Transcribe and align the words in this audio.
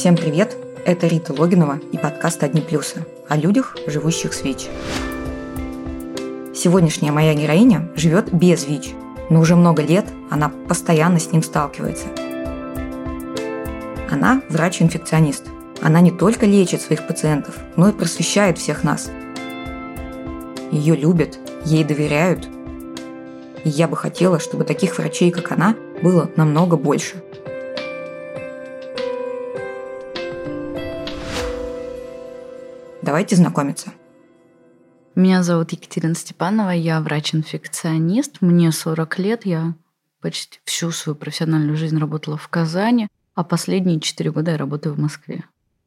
Всем 0.00 0.16
привет! 0.16 0.56
Это 0.86 1.06
Рита 1.06 1.34
Логинова 1.38 1.78
и 1.92 1.98
подкаст 1.98 2.42
«Одни 2.42 2.62
плюсы» 2.62 3.04
о 3.28 3.36
людях, 3.36 3.76
живущих 3.86 4.32
с 4.32 4.42
ВИЧ. 4.42 4.68
Сегодняшняя 6.54 7.12
моя 7.12 7.34
героиня 7.34 7.86
живет 7.96 8.32
без 8.32 8.66
ВИЧ, 8.66 8.94
но 9.28 9.40
уже 9.40 9.56
много 9.56 9.82
лет 9.82 10.06
она 10.30 10.48
постоянно 10.48 11.18
с 11.18 11.30
ним 11.32 11.42
сталкивается. 11.42 12.06
Она 14.10 14.40
врач-инфекционист. 14.48 15.44
Она 15.82 16.00
не 16.00 16.12
только 16.12 16.46
лечит 16.46 16.80
своих 16.80 17.06
пациентов, 17.06 17.58
но 17.76 17.90
и 17.90 17.92
просвещает 17.92 18.56
всех 18.56 18.82
нас. 18.84 19.10
Ее 20.70 20.96
любят, 20.96 21.38
ей 21.66 21.84
доверяют. 21.84 22.48
И 23.64 23.68
я 23.68 23.86
бы 23.86 23.98
хотела, 23.98 24.38
чтобы 24.38 24.64
таких 24.64 24.96
врачей, 24.96 25.30
как 25.30 25.52
она, 25.52 25.76
было 26.00 26.30
намного 26.36 26.78
больше– 26.78 27.22
Давайте 33.10 33.34
знакомиться. 33.34 33.92
Меня 35.16 35.42
зовут 35.42 35.72
Екатерина 35.72 36.14
Степанова, 36.14 36.70
я 36.70 37.00
врач-инфекционист. 37.00 38.36
Мне 38.40 38.70
40 38.70 39.18
лет, 39.18 39.44
я 39.46 39.74
почти 40.20 40.60
всю 40.62 40.92
свою 40.92 41.16
профессиональную 41.16 41.76
жизнь 41.76 41.98
работала 41.98 42.36
в 42.36 42.46
Казани, 42.46 43.08
а 43.34 43.42
последние 43.42 43.98
4 43.98 44.30
года 44.30 44.52
я 44.52 44.56
работаю 44.56 44.94
в 44.94 45.00
Москве. 45.00 45.42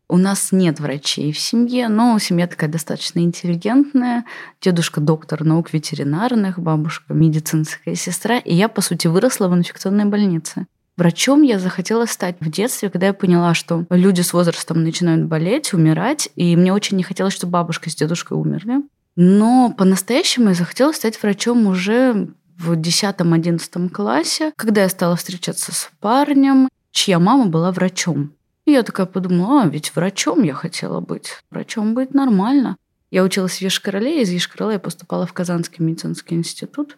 У 0.10 0.18
нас 0.18 0.52
нет 0.52 0.82
врачей 0.82 1.32
в 1.32 1.40
семье, 1.40 1.88
но 1.88 2.20
семья 2.20 2.46
такая 2.46 2.70
достаточно 2.70 3.20
интеллигентная. 3.20 4.26
Дедушка 4.60 5.00
доктор 5.00 5.46
наук 5.46 5.72
ветеринарных, 5.72 6.60
бабушка 6.60 7.14
медицинская 7.14 7.96
сестра. 7.96 8.40
И 8.40 8.54
я, 8.54 8.68
по 8.68 8.82
сути, 8.82 9.08
выросла 9.08 9.48
в 9.48 9.56
инфекционной 9.56 10.04
больнице. 10.04 10.68
Врачом 10.96 11.42
я 11.42 11.58
захотела 11.58 12.06
стать 12.06 12.36
в 12.40 12.52
детстве, 12.52 12.90
когда 12.90 13.08
я 13.08 13.14
поняла, 13.14 13.54
что 13.54 13.86
люди 13.90 14.22
с 14.22 14.32
возрастом 14.32 14.84
начинают 14.84 15.26
болеть, 15.26 15.74
умирать, 15.74 16.30
и 16.36 16.56
мне 16.56 16.72
очень 16.72 16.98
не 16.98 17.04
хотелось, 17.04 17.34
чтобы 17.34 17.52
бабушка 17.52 17.90
с 17.90 17.96
дедушкой 17.96 18.38
умерли. 18.38 18.84
Но 19.16 19.74
по-настоящему 19.76 20.50
я 20.50 20.56
захотела 20.56 20.92
стать 20.92 21.22
врачом 21.22 21.66
уже 21.68 22.30
в 22.58 22.74
10-11 22.74 23.90
классе, 23.90 24.54
когда 24.56 24.84
я 24.84 24.90
стала 24.90 25.16
встречаться 25.16 25.74
с 25.74 25.90
парнем, 26.00 26.70
чья 26.92 27.20
мама 27.20 27.48
была 27.48 27.72
врачом. 27.72 28.34
И 28.66 28.72
я 28.72 28.84
такая 28.84 29.08
подумала, 29.08 29.64
а, 29.64 29.68
ведь 29.68 29.96
врачом 29.96 30.44
я 30.44 30.54
хотела 30.54 31.00
быть. 31.02 31.40
Врачом 31.50 31.96
быть 31.96 32.14
нормально. 32.14 32.78
Я 33.12 33.24
училась 33.24 33.58
в 33.58 33.62
Ешкарале, 33.62 34.22
из 34.22 34.30
Ешкарала 34.30 34.72
я 34.72 34.80
поступала 34.80 35.26
в 35.26 35.34
Казанский 35.34 35.84
медицинский 35.84 36.36
институт 36.36 36.98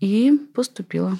и 0.00 0.38
поступила. 0.54 1.18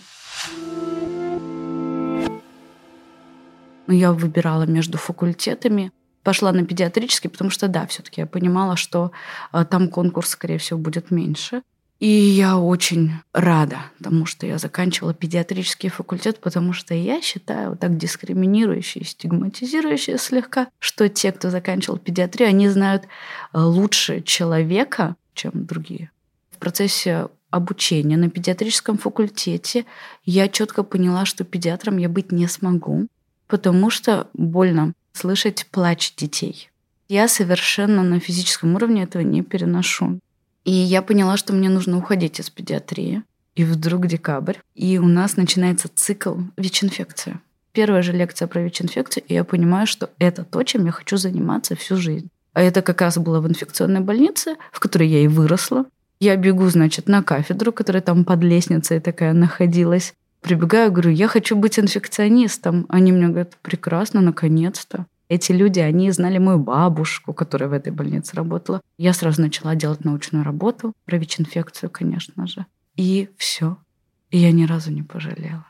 Я 3.93 4.13
выбирала 4.13 4.65
между 4.65 4.99
факультетами. 4.99 5.93
Пошла 6.23 6.53
на 6.53 6.65
педиатрический, 6.65 7.31
потому 7.31 7.51
что, 7.51 7.69
да, 7.69 7.87
все-таки 7.87 8.21
я 8.21 8.27
понимала, 8.27 8.77
что 8.77 9.11
а, 9.53 9.65
там 9.65 9.89
конкурс, 9.89 10.31
скорее 10.31 10.59
всего, 10.59 10.79
будет 10.79 11.11
меньше. 11.11 11.63
И 11.99 12.09
я 12.09 12.59
очень 12.59 13.13
рада 13.35 13.79
тому, 14.03 14.25
что 14.25 14.47
я 14.47 14.57
заканчивала 14.57 15.13
педиатрический 15.13 15.91
факультет, 15.91 16.41
потому 16.41 16.73
что 16.73 16.95
я 16.95 17.21
считаю 17.21 17.77
так 17.77 17.99
дискриминирующий, 17.99 19.05
стигматизирующий 19.05 20.19
слегка, 20.19 20.69
что 20.79 21.11
те, 21.11 21.31
кто 21.31 21.51
заканчивал 21.51 21.99
педиатрию, 21.99 22.49
они 22.49 22.71
знают 22.71 23.05
а, 23.53 23.67
лучше 23.67 24.23
человека, 24.23 25.17
чем 25.35 25.53
другие. 25.67 26.11
В 26.51 26.59
процессе 26.59 27.29
обучения 27.51 28.17
на 28.17 28.31
педиатрическом 28.31 28.97
факультете 28.97 29.85
я 30.25 30.49
четко 30.49 30.83
поняла, 30.83 31.25
что 31.27 31.45
педиатром 31.45 31.99
я 31.99 32.09
быть 32.09 32.33
не 32.33 32.47
смогу 32.47 33.09
потому 33.51 33.91
что 33.91 34.29
больно 34.35 34.93
слышать 35.13 35.67
плач 35.71 36.15
детей. 36.15 36.71
Я 37.09 37.29
совершенно 37.29 38.03
на 38.03 38.21
физическом 38.21 38.75
уровне 38.77 39.03
этого 39.03 39.23
не 39.23 39.43
переношу. 39.43 40.21
И 40.65 40.73
я 40.73 41.03
поняла, 41.03 41.37
что 41.37 41.53
мне 41.53 41.69
нужно 41.69 41.99
уходить 41.99 42.39
из 42.39 42.51
педиатрии. 42.51 43.23
И 43.57 43.65
вдруг 43.65 44.07
декабрь, 44.07 44.59
и 44.75 44.99
у 44.99 45.09
нас 45.09 45.37
начинается 45.37 45.89
цикл 45.93 46.37
ВИЧ-инфекции. 46.57 47.41
Первая 47.73 48.03
же 48.03 48.13
лекция 48.13 48.47
про 48.49 48.63
ВИЧ-инфекцию, 48.63 49.25
и 49.27 49.35
я 49.35 49.45
понимаю, 49.45 49.87
что 49.87 50.11
это 50.19 50.45
то, 50.45 50.63
чем 50.63 50.87
я 50.87 50.93
хочу 50.93 51.17
заниматься 51.17 51.75
всю 51.75 51.97
жизнь. 51.97 52.29
А 52.53 52.63
это 52.63 52.83
как 52.83 53.01
раз 53.01 53.19
было 53.19 53.41
в 53.41 53.49
инфекционной 53.49 54.01
больнице, 54.01 54.57
в 54.73 54.81
которой 54.81 55.09
я 55.09 55.21
и 55.21 55.29
выросла. 55.29 55.87
Я 56.21 56.37
бегу, 56.37 56.69
значит, 56.69 57.09
на 57.09 57.23
кафедру, 57.23 57.73
которая 57.73 58.03
там 58.03 58.25
под 58.25 58.43
лестницей 58.43 59.01
такая 59.01 59.33
находилась. 59.33 60.15
Прибегаю, 60.41 60.91
говорю, 60.91 61.11
я 61.11 61.29
хочу 61.29 61.55
быть 61.57 61.79
инфекционистом. 61.79 62.87
Они 62.89 63.13
мне 63.13 63.29
говорят, 63.29 63.57
прекрасно, 63.63 64.21
наконец-то. 64.21 65.07
Эти 65.29 65.53
люди, 65.53 65.79
они 65.79 66.11
знали 66.11 66.39
мою 66.39 66.59
бабушку, 66.59 67.33
которая 67.33 67.69
в 67.69 67.73
этой 67.73 67.93
больнице 67.93 68.35
работала. 68.35 68.81
Я 68.99 69.13
сразу 69.13 69.43
начала 69.43 69.77
делать 69.77 70.05
научную 70.05 70.45
работу 70.45 70.93
про 71.05 71.19
ВИЧ-инфекцию, 71.19 71.91
конечно 71.91 72.47
же. 72.47 72.67
И 72.97 73.29
все. 73.37 73.77
И 74.31 74.39
я 74.39 74.51
ни 74.51 74.65
разу 74.65 74.91
не 74.91 75.03
пожалела. 75.03 75.67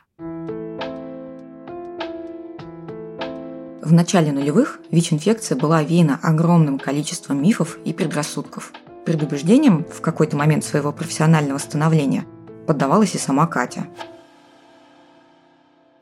В 3.83 3.93
начале 3.93 4.31
нулевых 4.31 4.79
ВИЧ-инфекция 4.91 5.57
была 5.57 5.79
овеяна 5.79 6.19
огромным 6.23 6.79
количеством 6.79 7.41
мифов 7.41 7.77
и 7.83 7.93
предрассудков. 7.93 8.71
Предубеждением 9.05 9.83
в 9.83 10.01
какой-то 10.01 10.37
момент 10.37 10.63
своего 10.63 10.91
профессионального 10.91 11.57
становления 11.57 12.25
поддавалась 12.67 13.15
и 13.15 13.17
сама 13.17 13.47
Катя. 13.47 13.87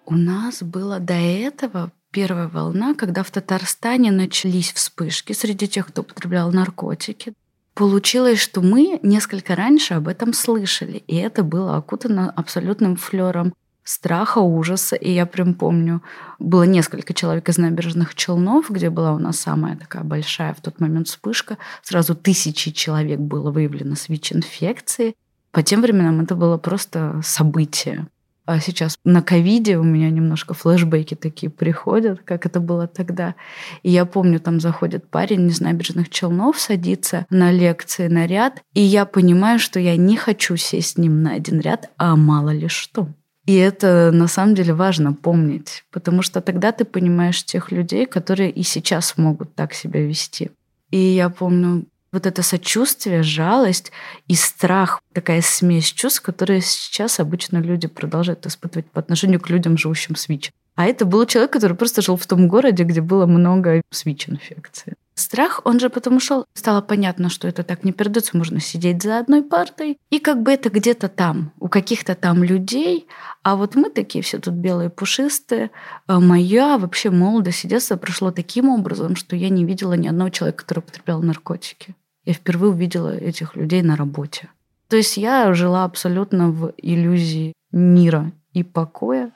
У 0.10 0.16
нас 0.16 0.64
было 0.64 1.00
до 1.00 1.14
этого 1.14 1.92
первая 2.10 2.48
волна, 2.48 2.96
когда 2.96 3.22
в 3.22 3.30
Татарстане 3.30 4.12
начались 4.12 4.74
вспышки 4.74 5.34
среди 5.34 5.68
тех, 5.68 5.86
кто 5.86 6.02
употреблял 6.02 6.52
наркотики. 6.52 7.34
Получилось, 7.76 8.40
что 8.40 8.62
мы 8.62 9.00
несколько 9.04 9.56
раньше 9.56 9.94
об 9.94 10.08
этом 10.08 10.34
слышали, 10.34 11.04
и 11.06 11.16
это 11.16 11.44
было 11.44 11.78
окутано 11.78 12.32
абсолютным 12.32 12.96
флером 12.96 13.54
страха, 13.84 14.40
ужаса. 14.40 14.96
И 14.96 15.12
я 15.12 15.28
прям 15.28 15.54
помню, 15.54 16.02
было 16.40 16.64
несколько 16.64 17.14
человек 17.14 17.48
из 17.48 17.60
набережных 17.60 18.16
Челнов, 18.16 18.72
где 18.72 18.90
была 18.90 19.14
у 19.14 19.20
нас 19.20 19.40
самая 19.40 19.78
такая 19.78 20.04
большая 20.04 20.56
в 20.56 20.62
тот 20.62 20.80
момент 20.80 21.08
вспышка. 21.08 21.60
Сразу 21.84 22.16
тысячи 22.16 22.72
человек 22.72 23.20
было 23.20 23.52
выявлено 23.52 23.96
с 23.96 24.10
ВИЧ-инфекцией. 24.10 25.16
По 25.52 25.62
тем 25.62 25.84
временам 25.84 26.20
это 26.22 26.34
было 26.34 26.58
просто 26.58 27.22
событие. 27.24 28.08
А 28.50 28.60
сейчас 28.60 28.98
на 29.04 29.22
ковиде 29.22 29.78
у 29.78 29.84
меня 29.84 30.10
немножко 30.10 30.56
флешбеки 30.56 31.14
такие 31.14 31.52
приходят, 31.52 32.22
как 32.26 32.48
это 32.48 32.60
было 32.60 32.88
тогда. 32.88 33.36
И 33.84 33.92
я 33.92 34.06
помню, 34.06 34.40
там 34.40 34.60
заходит 34.60 35.08
парень 35.08 35.48
из 35.50 35.62
набережных 35.62 36.10
Челнов, 36.10 36.60
садится 36.60 37.28
на 37.30 37.52
лекции 37.52 38.08
на 38.08 38.26
ряд, 38.26 38.64
и 38.74 38.82
я 38.82 39.06
понимаю, 39.06 39.60
что 39.60 39.80
я 39.80 39.96
не 39.98 40.18
хочу 40.18 40.56
сесть 40.56 40.96
с 40.96 40.98
ним 40.98 41.22
на 41.22 41.34
один 41.34 41.60
ряд, 41.60 41.92
а 41.98 42.16
мало 42.16 42.50
ли 42.50 42.68
что. 42.68 43.10
И 43.46 43.54
это 43.54 44.10
на 44.12 44.28
самом 44.28 44.56
деле 44.56 44.74
важно 44.74 45.14
помнить, 45.14 45.84
потому 45.92 46.24
что 46.24 46.42
тогда 46.42 46.72
ты 46.72 46.86
понимаешь 46.86 47.46
тех 47.46 47.72
людей, 47.72 48.08
которые 48.08 48.50
и 48.50 48.64
сейчас 48.64 49.16
могут 49.16 49.54
так 49.54 49.76
себя 49.76 50.02
вести. 50.02 50.50
И 50.90 50.98
я 50.98 51.30
помню, 51.30 51.86
вот 52.12 52.26
это 52.26 52.44
сочувствие, 52.44 53.24
жалость 53.24 53.92
и 54.28 54.36
страх, 54.36 55.02
такая 55.14 55.42
смесь 55.42 55.92
чувств, 55.92 56.22
которые 56.22 56.62
сейчас 56.62 57.20
обычно 57.20 57.58
люди 57.58 57.88
продолжают 57.88 58.46
испытывать 58.46 58.90
по 58.92 59.00
отношению 59.00 59.40
к 59.40 59.50
людям, 59.50 59.78
живущим 59.78 60.16
с 60.16 60.28
ВИЧ. 60.28 60.52
А 60.76 60.86
это 60.86 61.06
был 61.06 61.26
человек, 61.26 61.52
который 61.52 61.76
просто 61.76 62.02
жил 62.02 62.16
в 62.16 62.26
том 62.26 62.48
городе, 62.48 62.84
где 62.84 63.02
было 63.02 63.26
много 63.26 63.82
ВИЧ-инфекции. 64.06 64.96
Страх, 65.14 65.60
он 65.66 65.82
же 65.82 65.90
потом 65.90 66.16
ушел. 66.16 66.46
Стало 66.54 66.80
понятно, 66.80 67.30
что 67.30 67.50
это 67.50 67.64
так 67.64 67.84
не 67.84 67.92
передается. 67.92 68.38
Можно 68.38 68.62
сидеть 68.62 69.04
за 69.04 69.20
одной 69.20 69.44
партой. 69.44 69.98
И 70.10 70.20
как 70.20 70.42
бы 70.42 70.54
это 70.54 70.70
где-то 70.70 71.10
там, 71.10 71.52
у 71.60 71.68
каких-то 71.68 72.16
там 72.16 72.42
людей. 72.42 73.08
А 73.44 73.58
вот 73.58 73.76
мы 73.76 73.90
такие 73.90 74.24
все 74.24 74.40
тут 74.40 74.54
белые, 74.54 74.90
пушистые. 74.90 75.72
А 76.08 76.22
моя 76.22 76.78
вообще 76.78 77.10
молодость 77.10 77.66
и 77.66 77.68
детство 77.68 77.98
прошло 77.98 78.32
таким 78.32 78.70
образом, 78.70 79.18
что 79.18 79.36
я 79.36 79.50
не 79.50 79.66
видела 79.66 79.96
ни 79.96 80.08
одного 80.08 80.30
человека, 80.30 80.64
который 80.64 80.80
употреблял 80.80 81.22
наркотики. 81.22 81.96
Я 82.30 82.36
впервые 82.36 82.74
увидела 82.74 83.18
этих 83.18 83.56
людей 83.56 83.82
на 83.82 83.96
работе. 83.96 84.50
То 84.88 84.98
есть 84.98 85.18
я 85.18 85.52
жила 85.56 85.84
абсолютно 85.84 86.52
в 86.52 86.74
иллюзии 86.78 87.54
мира 87.72 88.32
и 88.54 88.62
покоя. 88.62 89.32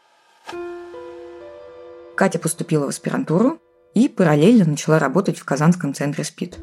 Катя 2.16 2.38
поступила 2.38 2.86
в 2.86 2.90
аспирантуру, 2.90 3.58
и 3.96 4.08
параллельно 4.08 4.66
начала 4.66 5.00
работать 5.00 5.40
в 5.40 5.44
Казанском 5.44 5.96
центре 5.96 6.24
СПИД. 6.24 6.60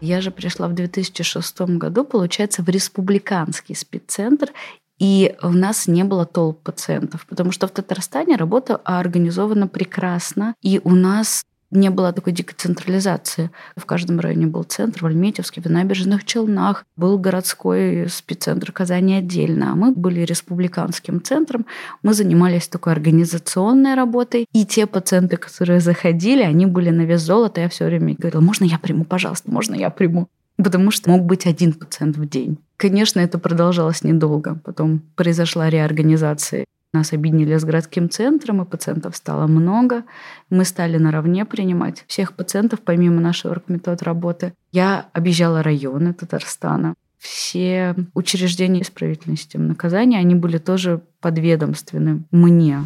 Я 0.00 0.20
же 0.20 0.30
пришла 0.30 0.68
в 0.68 0.74
2006 0.74 1.62
году, 1.62 2.04
получается, 2.04 2.62
в 2.62 2.68
республиканский 2.68 3.74
спеццентр, 3.74 4.52
и 5.00 5.34
у 5.42 5.48
нас 5.48 5.88
не 5.88 6.04
было 6.04 6.24
толп 6.24 6.62
пациентов, 6.62 7.26
потому 7.26 7.50
что 7.50 7.66
в 7.66 7.72
Татарстане 7.72 8.36
работа 8.36 8.76
организована 8.76 9.66
прекрасно, 9.66 10.54
и 10.62 10.80
у 10.84 10.90
нас 10.90 11.42
не 11.74 11.90
было 11.90 12.12
такой 12.12 12.32
дикой 12.32 12.54
централизации. 12.56 13.50
В 13.76 13.84
каждом 13.84 14.20
районе 14.20 14.46
был 14.46 14.62
центр, 14.62 15.02
в 15.02 15.06
Альметьевске, 15.06 15.60
в 15.60 15.66
Набережных 15.66 16.24
Челнах, 16.24 16.84
был 16.96 17.18
городской 17.18 18.06
спеццентр 18.08 18.72
Казани 18.72 19.16
отдельно, 19.16 19.72
а 19.72 19.74
мы 19.74 19.92
были 19.92 20.20
республиканским 20.20 21.22
центром. 21.22 21.66
Мы 22.02 22.14
занимались 22.14 22.68
такой 22.68 22.92
организационной 22.92 23.94
работой, 23.94 24.46
и 24.52 24.64
те 24.64 24.86
пациенты, 24.86 25.36
которые 25.36 25.80
заходили, 25.80 26.42
они 26.42 26.66
были 26.66 26.90
на 26.90 27.02
вес 27.02 27.20
золота. 27.20 27.60
Я 27.60 27.68
все 27.68 27.86
время 27.86 28.14
говорила, 28.16 28.40
можно 28.40 28.64
я 28.64 28.78
приму, 28.78 29.04
пожалуйста, 29.04 29.50
можно 29.50 29.74
я 29.74 29.90
приму? 29.90 30.28
Потому 30.56 30.92
что 30.92 31.10
мог 31.10 31.22
быть 31.22 31.46
один 31.46 31.72
пациент 31.72 32.16
в 32.16 32.28
день. 32.28 32.58
Конечно, 32.76 33.18
это 33.18 33.38
продолжалось 33.38 34.04
недолго. 34.04 34.60
Потом 34.64 35.02
произошла 35.16 35.68
реорганизация 35.68 36.64
нас 36.94 37.12
объединили 37.12 37.56
с 37.56 37.64
городским 37.64 38.08
центром, 38.08 38.62
и 38.62 38.64
пациентов 38.64 39.16
стало 39.16 39.46
много. 39.46 40.04
Мы 40.48 40.64
стали 40.64 40.96
наравне 40.96 41.44
принимать 41.44 42.04
всех 42.06 42.32
пациентов, 42.32 42.80
помимо 42.80 43.20
нашей 43.20 43.50
оргметод 43.50 44.02
работы. 44.02 44.54
Я 44.72 45.06
объезжала 45.12 45.62
районы 45.62 46.14
Татарстана. 46.14 46.94
Все 47.18 47.94
учреждения 48.14 48.82
исправительной 48.82 49.36
системы 49.36 49.66
наказания, 49.66 50.18
они 50.18 50.34
были 50.34 50.58
тоже 50.58 51.00
подведомственны 51.20 52.24
мне. 52.30 52.84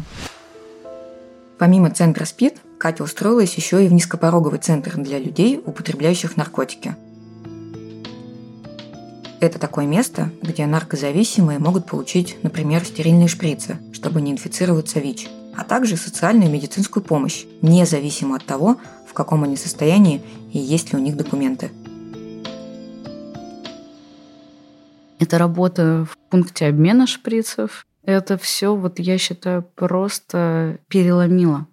Помимо 1.57 1.89
центра 1.89 2.25
СПИД, 2.25 2.55
Катя 2.77 3.03
устроилась 3.03 3.55
еще 3.55 3.83
и 3.83 3.89
в 3.89 3.93
низкопороговый 3.93 4.59
центр 4.59 4.97
для 4.97 5.19
людей, 5.19 5.61
употребляющих 5.63 6.37
наркотики– 6.37 6.95
это 9.41 9.57
такое 9.57 9.85
место, 9.85 10.31
где 10.41 10.65
наркозависимые 10.65 11.59
могут 11.59 11.85
получить, 11.85 12.37
например, 12.43 12.83
стерильные 12.83 13.27
шприцы, 13.27 13.77
чтобы 13.93 14.21
не 14.21 14.31
инфицироваться 14.31 14.99
ВИЧ, 14.99 15.29
а 15.55 15.63
также 15.63 15.97
социальную 15.97 16.49
и 16.49 16.53
медицинскую 16.53 17.03
помощь, 17.03 17.45
независимо 17.61 18.35
от 18.35 18.45
того, 18.45 18.77
в 19.07 19.13
каком 19.13 19.43
они 19.43 19.55
состоянии 19.55 20.21
и 20.51 20.59
есть 20.59 20.91
ли 20.91 20.99
у 20.99 21.01
них 21.01 21.15
документы. 21.15 21.71
Это 25.19 25.37
работа 25.37 26.05
в 26.09 26.17
пункте 26.29 26.67
обмена 26.67 27.05
шприцев. 27.05 27.85
Это 28.03 28.37
все, 28.37 28.75
вот 28.75 28.99
я 28.99 29.17
считаю, 29.17 29.63
просто 29.63 30.79
переломило. 30.87 31.67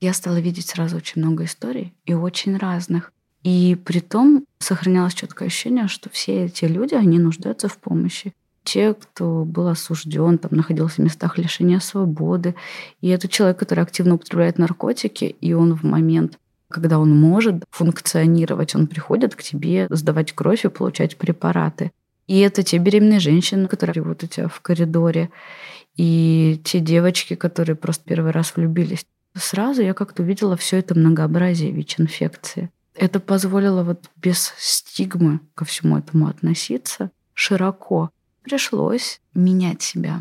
Я 0.00 0.12
стала 0.12 0.38
видеть 0.40 0.68
сразу 0.68 0.96
очень 0.96 1.22
много 1.22 1.44
историй 1.44 1.94
и 2.04 2.14
очень 2.14 2.56
разных. 2.56 3.12
И 3.42 3.76
при 3.84 4.00
том 4.00 4.44
сохранялось 4.58 5.14
четкое 5.14 5.48
ощущение, 5.48 5.88
что 5.88 6.10
все 6.10 6.44
эти 6.44 6.66
люди, 6.66 6.94
они 6.94 7.18
нуждаются 7.18 7.68
в 7.68 7.78
помощи. 7.78 8.34
Те, 8.64 8.92
кто 8.92 9.44
был 9.44 9.68
осужден, 9.68 10.36
там, 10.38 10.50
находился 10.52 10.96
в 10.96 11.04
местах 11.04 11.38
лишения 11.38 11.80
свободы. 11.80 12.54
И 13.00 13.08
это 13.08 13.28
человек, 13.28 13.58
который 13.58 13.82
активно 13.82 14.14
употребляет 14.14 14.58
наркотики, 14.58 15.24
и 15.24 15.54
он 15.54 15.74
в 15.74 15.82
момент, 15.82 16.38
когда 16.68 16.98
он 16.98 17.18
может 17.18 17.64
функционировать, 17.70 18.74
он 18.74 18.86
приходит 18.86 19.34
к 19.34 19.42
тебе 19.42 19.86
сдавать 19.90 20.32
кровь 20.32 20.64
и 20.66 20.68
получать 20.68 21.16
препараты. 21.16 21.90
И 22.26 22.38
это 22.40 22.62
те 22.62 22.78
беременные 22.78 23.18
женщины, 23.18 23.66
которые 23.66 23.94
живут 23.94 24.22
у 24.22 24.26
тебя 24.26 24.48
в 24.48 24.60
коридоре, 24.60 25.30
и 25.96 26.60
те 26.62 26.78
девочки, 26.78 27.34
которые 27.34 27.74
просто 27.74 28.04
первый 28.04 28.30
раз 28.30 28.54
влюбились. 28.54 29.04
Сразу 29.34 29.82
я 29.82 29.94
как-то 29.94 30.22
увидела 30.22 30.56
все 30.56 30.76
это 30.78 30.94
многообразие 30.94 31.72
ВИЧ-инфекции. 31.72 32.70
Это 33.00 33.18
позволило 33.18 33.82
вот 33.82 34.10
без 34.16 34.52
стигмы 34.58 35.40
ко 35.54 35.64
всему 35.64 35.96
этому 35.96 36.26
относиться 36.26 37.10
широко. 37.32 38.10
Пришлось 38.42 39.22
менять 39.32 39.80
себя. 39.80 40.20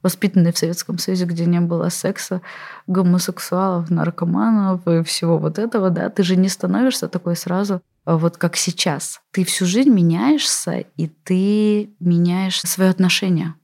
Воспитанный 0.00 0.52
в 0.52 0.58
Советском 0.58 0.98
Союзе, 0.98 1.24
где 1.24 1.44
не 1.44 1.60
было 1.60 1.88
секса, 1.88 2.40
гомосексуалов, 2.86 3.90
наркоманов 3.90 4.86
и 4.86 5.02
всего 5.02 5.38
вот 5.38 5.58
этого, 5.58 5.90
да, 5.90 6.08
ты 6.08 6.22
же 6.22 6.36
не 6.36 6.48
становишься 6.48 7.08
такой 7.08 7.34
сразу, 7.34 7.82
а 8.04 8.16
вот 8.16 8.36
как 8.36 8.54
сейчас. 8.54 9.20
Ты 9.32 9.44
всю 9.44 9.66
жизнь 9.66 9.90
меняешься, 9.90 10.84
и 10.96 11.08
ты 11.08 11.90
меняешь 11.98 12.60
свое 12.60 12.90
отношение 12.90 13.54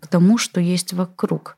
к 0.00 0.06
тому, 0.06 0.38
что 0.38 0.60
есть 0.60 0.92
вокруг. 0.92 1.56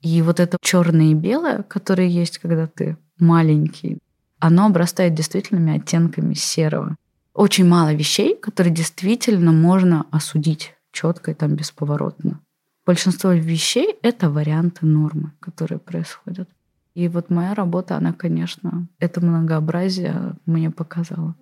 И 0.00 0.22
вот 0.22 0.40
это 0.40 0.56
черное 0.62 1.10
и 1.10 1.14
белое, 1.14 1.62
которое 1.62 2.08
есть, 2.08 2.38
когда 2.38 2.66
ты 2.66 2.96
маленький, 3.18 3.98
оно 4.42 4.66
обрастает 4.66 5.14
действительными 5.14 5.76
оттенками 5.76 6.34
серого. 6.34 6.96
Очень 7.32 7.64
мало 7.64 7.94
вещей, 7.94 8.34
которые 8.34 8.74
действительно 8.74 9.52
можно 9.52 10.04
осудить 10.10 10.74
четко 10.90 11.30
и 11.30 11.34
там 11.34 11.54
бесповоротно. 11.54 12.40
Большинство 12.84 13.30
вещей— 13.30 13.94
это 14.02 14.30
варианты 14.30 14.84
нормы, 14.84 15.30
которые 15.38 15.78
происходят. 15.78 16.48
И 16.94 17.06
вот 17.06 17.30
моя 17.30 17.54
работа, 17.54 17.96
она, 17.96 18.12
конечно, 18.12 18.88
это 18.98 19.20
многообразие 19.20 20.34
мне 20.44 20.72
показала. 20.72 21.36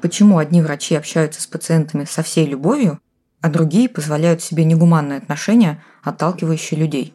Почему 0.00 0.38
одни 0.38 0.62
врачи 0.62 0.96
общаются 0.96 1.40
с 1.40 1.46
пациентами 1.46 2.06
со 2.06 2.24
всей 2.24 2.46
любовью, 2.46 2.98
а 3.40 3.48
другие 3.48 3.88
позволяют 3.88 4.42
себе 4.42 4.64
негуманные 4.64 5.18
отношения, 5.18 5.80
отталкивающие 6.02 6.80
людей? 6.80 7.14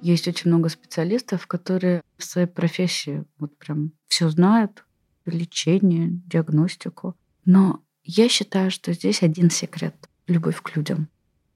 Есть 0.00 0.28
очень 0.28 0.50
много 0.50 0.68
специалистов, 0.68 1.46
которые 1.46 2.02
в 2.16 2.24
своей 2.24 2.46
профессии 2.46 3.24
вот 3.38 3.56
прям 3.58 3.92
все 4.08 4.28
знают, 4.28 4.84
лечение, 5.26 6.08
диагностику. 6.26 7.14
Но 7.44 7.82
я 8.04 8.28
считаю, 8.28 8.70
что 8.70 8.92
здесь 8.92 9.22
один 9.22 9.50
секрет— 9.50 9.94
любовь 10.26 10.60
к 10.62 10.74
людям. 10.76 11.08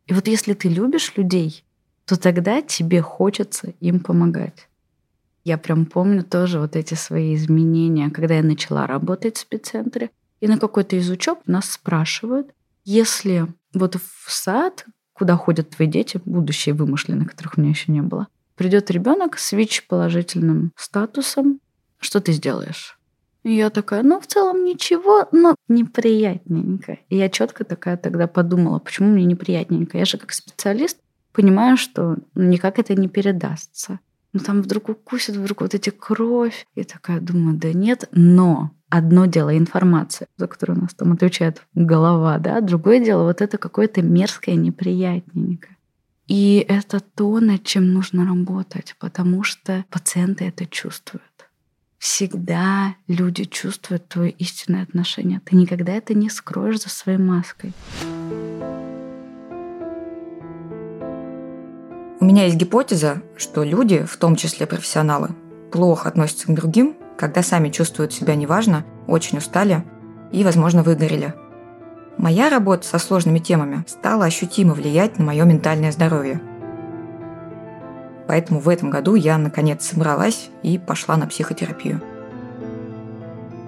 И 0.07 0.13
вот 0.13 0.29
если 0.29 0.53
ты 0.55 0.69
любишь 0.69 1.13
людей, 1.17 1.65
то 2.05 2.17
тогда 2.17 2.61
тебе 2.61 3.01
хочется 3.01 3.73
им 3.81 4.01
помогать. 4.01 4.69
Я 5.45 5.59
прям 5.59 5.87
помню 5.87 6.23
тоже 6.23 6.59
вот 6.59 6.77
эти 6.77 6.95
свои 6.95 7.35
изменения, 7.35 8.11
когда 8.11 8.35
я 8.35 8.43
начала 8.43 8.87
работать 8.87 9.37
в 9.37 9.41
спеццентре. 9.41 10.11
И 10.41 10.49
на 10.49 10.59
какой-то 10.59 10.97
из 10.97 11.09
учеб 11.11 11.39
нас 11.47 11.71
спрашивают, 11.71 12.53
если 12.85 13.47
вот 13.73 13.97
в 13.97 14.31
сад, 14.31 14.85
куда 15.15 15.37
ходят 15.37 15.71
твои 15.71 15.89
дети, 15.89 16.21
будущие 16.25 16.75
вымышленные, 16.75 17.27
которых 17.27 17.57
у 17.57 17.61
меня 17.61 17.71
еще 17.71 17.91
не 17.91 18.03
было, 18.03 18.29
придет 18.57 18.91
ребенок 18.91 19.39
с 19.39 19.53
ВИЧ 19.53 19.87
положительным 19.87 20.73
статусом, 20.77 21.61
что 21.99 22.21
ты 22.21 22.33
сделаешь? 22.33 22.99
Я 23.45 23.69
такая, 23.71 24.03
ну, 24.03 24.21
в 24.21 24.27
целом 24.27 24.65
ничего, 24.65 25.29
но 25.31 25.55
неприятненько. 25.69 26.99
И 27.09 27.17
я 27.17 27.29
четко 27.29 27.65
такая 27.65 27.97
тогда 27.97 28.27
подумала, 28.27 28.79
почему 28.79 29.11
мне 29.11 29.25
неприятненько? 29.25 29.99
Я 29.99 30.07
же 30.07 30.17
как 30.17 30.33
специалист 30.33 30.99
понимаю, 31.33 31.77
что 31.77 32.17
никак 32.35 32.79
это 32.79 32.95
не 32.95 33.09
передастся. 33.09 34.01
Ну, 34.33 34.41
там 34.41 34.63
вдруг 34.63 34.89
укусит, 34.89 35.37
вдруг 35.37 35.61
вот 35.61 35.75
эти 35.75 35.91
кровь. 35.91 36.67
И 36.75 36.85
такая 36.85 37.21
думаю, 37.21 37.57
да 37.57 37.73
нет, 37.73 38.09
но 38.13 38.71
одно 38.97 39.27
дело 39.27 39.59
информация, 39.59 40.29
за 40.37 40.47
которую 40.47 40.79
у 40.79 40.83
нас 40.83 40.95
там 40.95 41.13
отвечает 41.13 41.63
голова, 41.75 42.39
да, 42.39 42.61
другое 42.61 43.01
дело 43.05 43.25
вот 43.25 43.43
это 43.43 43.59
какое-то 43.59 44.03
мерзкое, 44.03 44.55
неприятненькое. 44.55 45.77
И 46.29 46.65
это 46.69 47.01
то, 47.01 47.41
над 47.41 47.65
чем 47.65 47.93
нужно 47.93 48.25
работать, 48.25 48.95
потому 49.01 49.43
что 49.43 49.85
пациенты 49.91 50.45
это 50.45 50.65
чувствуют. 50.67 51.25
Всегда 51.99 52.95
люди 53.09 53.45
чувствуют 53.45 54.09
твое 54.09 54.31
истинное 54.31 54.85
отношение. 54.85 55.41
Ты 55.45 55.57
никогда 55.57 55.93
это 55.93 56.15
не 56.15 56.31
скроешь 56.31 56.81
за 56.81 56.89
своей 56.89 57.19
маской. 57.19 57.73
У 62.21 62.25
меня 62.25 62.45
есть 62.45 62.57
гипотеза, 62.57 63.23
что 63.37 63.65
люди, 63.65 64.05
в 64.05 64.17
том 64.19 64.37
числе 64.37 64.67
профессионалы, 64.67 65.31
плохо 65.73 66.09
относятся 66.09 66.47
к 66.47 66.55
другим, 66.55 66.97
когда 67.17 67.43
сами 67.43 67.69
чувствуют 67.71 68.13
себя 68.13 68.35
неважно, 68.35 68.85
очень 69.07 69.39
устали 69.39 69.85
и, 70.33 70.45
возможно, 70.45 70.83
выгорели– 70.83 71.35
Моя 72.17 72.49
работа 72.49 72.87
со 72.87 72.99
сложными 72.99 73.39
темами 73.39 73.85
стала 73.89 74.25
ощутимо 74.25 74.75
влиять 74.75 75.19
на 75.19 75.25
мое 75.25 75.45
ментальное 75.45 75.91
здоровье. 75.91 76.41
Поэтому 78.29 78.61
в 78.61 78.69
этом 78.69 78.89
году 78.91 79.15
я 79.15 79.37
наконец 79.37 79.85
собралась 79.85 80.49
и 80.63 80.79
пошла 80.79 81.17
на 81.17 81.27
психотерапию. 81.27 82.01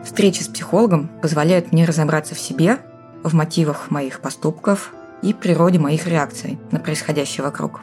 Встречи 0.05 0.43
с 0.43 0.49
психологом 0.49 1.11
позволяют 1.21 1.73
мне 1.73 1.85
разобраться 1.85 2.35
в 2.35 2.39
себе, 2.39 2.79
в 3.25 3.35
мотивах 3.35 3.91
моих 3.91 4.21
поступков 4.21 4.95
и 5.23 5.35
природе 5.35 5.81
моих 5.81 6.07
реакций 6.07 6.59
на 6.71 6.79
происходящее 6.79 7.45
вокруг. 7.45 7.81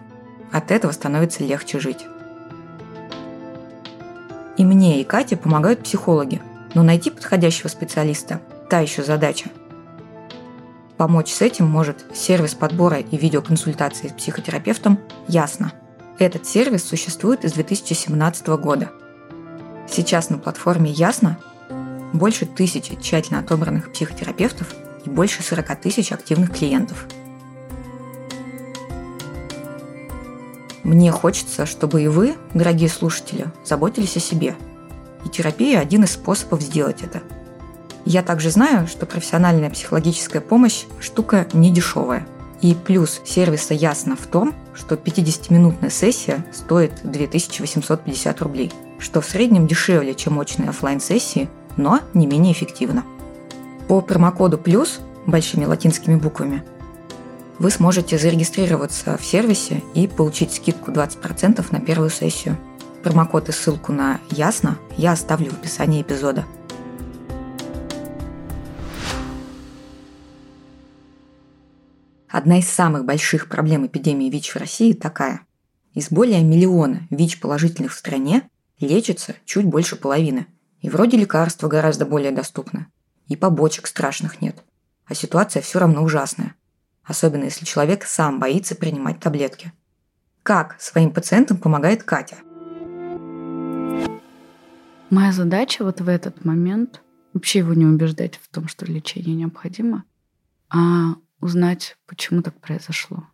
От 0.51 0.71
этого 0.71 0.93
становится 0.93 1.43
легче 1.43 1.79
жить. 1.79 2.05
И 4.57 4.65
мне, 4.65 5.01
и 5.01 5.03
Кате 5.03 5.37
помогают 5.37 5.83
психологи, 5.83 6.41
но 6.73 6.83
найти 6.83 7.09
подходящего 7.09 7.67
специалиста– 7.67 8.41
та 8.69 8.79
еще 8.79 9.03
задача– 9.03 9.49
Помочь 10.97 11.33
с 11.33 11.41
этим 11.41 11.65
может 11.65 12.05
сервис 12.13 12.53
подбора 12.53 12.99
и 12.99 13.17
видеоконсультации 13.17 14.09
с 14.09 14.13
психотерапевтом 14.13 14.99
«Ясно». 15.27 15.73
Этот 16.19 16.45
сервис 16.45 16.83
существует 16.83 17.43
с 17.43 17.53
2017 17.53 18.47
года. 18.49 18.91
Сейчас 19.89 20.29
на 20.29 20.37
платформе 20.37 20.91
«Ясно» 20.91 21.39
больше 22.13 22.45
тысячи 22.45 22.95
тщательно 23.01 23.39
отобранных 23.39 23.91
психотерапевтов 23.91 24.73
и 25.03 25.09
больше 25.09 25.41
40 25.41 25.81
тысяч 25.81 26.11
активных 26.11 26.55
клиентов. 26.55 27.07
Мне 30.93 31.11
хочется, 31.11 31.65
чтобы 31.65 32.03
и 32.03 32.07
вы, 32.07 32.35
дорогие 32.53 32.87
слушатели, 32.87 33.47
заботились 33.65 34.15
о 34.15 34.19
себе. 34.19 34.55
И 35.25 35.29
терапия– 35.29 35.79
один 35.81 36.03
из 36.03 36.11
способов 36.11 36.61
сделать 36.61 37.01
это. 37.01 37.23
Я 38.05 38.21
также 38.21 38.51
знаю, 38.51 38.85
что 38.85 39.07
профессиональная 39.07 39.71
психологическая 39.71 40.39
помощь– 40.39 40.83
штука 40.99 41.47
не 41.51 41.71
дешевая. 41.71 42.27
И 42.61 42.75
плюс 42.75 43.21
сервиса 43.25 43.73
ясно 43.73 44.15
в 44.15 44.27
том, 44.27 44.53
что 44.75 44.93
50-минутная 44.93 45.89
сессия 45.89 46.45
стоит 46.53 46.93
2850 47.01 48.41
рублей, 48.43 48.71
что 48.99 49.19
в 49.19 49.25
среднем 49.25 49.65
дешевле, 49.65 50.13
чем 50.13 50.37
очные 50.37 50.69
офлайн 50.69 50.99
сессии 51.01 51.49
но 51.75 52.01
не 52.13 52.27
менее 52.27 52.53
эффективно. 52.53 53.03
По 53.87 54.01
промокоду 54.01 54.59
«Плюс» 54.59 54.99
большими 55.25 55.65
латинскими 55.65 56.17
буквами 56.17 56.63
вы 57.59 57.69
сможете 57.69 58.17
зарегистрироваться 58.17 59.17
в 59.17 59.25
сервисе 59.25 59.83
и 59.93 60.07
получить 60.07 60.53
скидку 60.53 60.91
20% 60.91 61.65
на 61.71 61.79
первую 61.79 62.09
сессию. 62.09 62.57
Промокод 63.03 63.49
и 63.49 63.51
ссылку 63.51 63.91
на 63.91 64.19
«Ясно» 64.29 64.79
я 64.97 65.11
оставлю 65.11 65.51
в 65.51 65.55
описании 65.55 66.01
эпизода. 66.01 66.45
Одна 72.29 72.59
из 72.59 72.67
самых 72.67 73.05
больших 73.05 73.47
проблем 73.47 73.85
эпидемии 73.85 74.29
ВИЧ 74.29 74.55
в 74.55 74.57
России 74.57 74.93
такая. 74.93 75.41
Из 75.93 76.09
более 76.09 76.41
миллиона 76.41 77.07
ВИЧ 77.11 77.39
положительных 77.39 77.93
в 77.93 77.97
стране 77.97 78.49
лечится 78.79 79.35
чуть 79.45 79.65
больше 79.65 79.95
половины. 79.95 80.47
И 80.81 80.89
вроде 80.89 81.17
лекарства 81.17 81.67
гораздо 81.67 82.05
более 82.05 82.31
доступны. 82.31 82.87
И 83.27 83.35
побочек 83.35 83.85
страшных 83.85 84.41
нет. 84.41 84.63
А 85.05 85.13
ситуация 85.13 85.61
все 85.61 85.79
равно 85.79 86.01
ужасная 86.01 86.55
особенно 87.03 87.45
если 87.45 87.65
человек 87.65 88.05
сам 88.05 88.39
боится 88.39 88.75
принимать 88.75 89.19
таблетки. 89.19 89.71
Как 90.43 90.75
своим 90.79 91.11
пациентам 91.11 91.57
помогает 91.57 92.03
Катя? 92.03 92.37
Моя 95.09 95.31
задача 95.31 95.83
вот 95.83 96.01
в 96.01 96.07
этот 96.07 96.43
момент 96.43 97.01
вообще 97.33 97.59
его 97.59 97.73
не 97.73 97.85
убеждать 97.85 98.39
в 98.41 98.47
том, 98.49 98.67
что 98.67 98.85
лечение 98.85 99.35
необходимо, 99.35 100.03
а 100.69 101.15
узнать, 101.39 101.97
почему 102.07 102.41
так 102.41 102.59
произошло. 102.59 103.27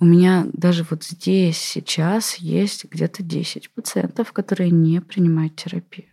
У 0.00 0.04
меня 0.04 0.46
даже 0.52 0.84
вот 0.90 1.04
здесь 1.04 1.58
сейчас 1.58 2.34
есть 2.34 2.86
где-то 2.86 3.22
10 3.22 3.70
пациентов, 3.70 4.32
которые 4.32 4.70
не 4.70 5.00
принимают 5.00 5.54
терапию. 5.54 6.08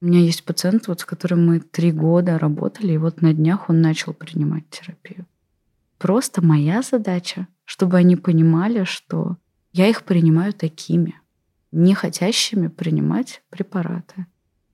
У 0.00 0.06
меня 0.06 0.20
есть 0.20 0.44
пациент, 0.44 0.88
вот, 0.88 1.00
с 1.00 1.04
которым 1.04 1.46
мы 1.46 1.60
три 1.60 1.92
года 1.92 2.38
работали, 2.38 2.92
и 2.92 2.98
вот 2.98 3.20
на 3.20 3.34
днях 3.34 3.68
он 3.68 3.82
начал 3.82 4.14
принимать 4.14 4.70
терапию. 4.70 5.26
Просто 5.98 6.44
моя 6.44 6.82
задача, 6.82 7.48
чтобы 7.64 7.96
они 7.96 8.16
понимали, 8.16 8.84
что 8.84 9.36
я 9.72 9.88
их 9.88 10.04
принимаю 10.04 10.52
такими, 10.52 11.14
не 11.72 11.94
хотящими 11.94 12.68
принимать 12.68 13.42
препараты. 13.50 14.26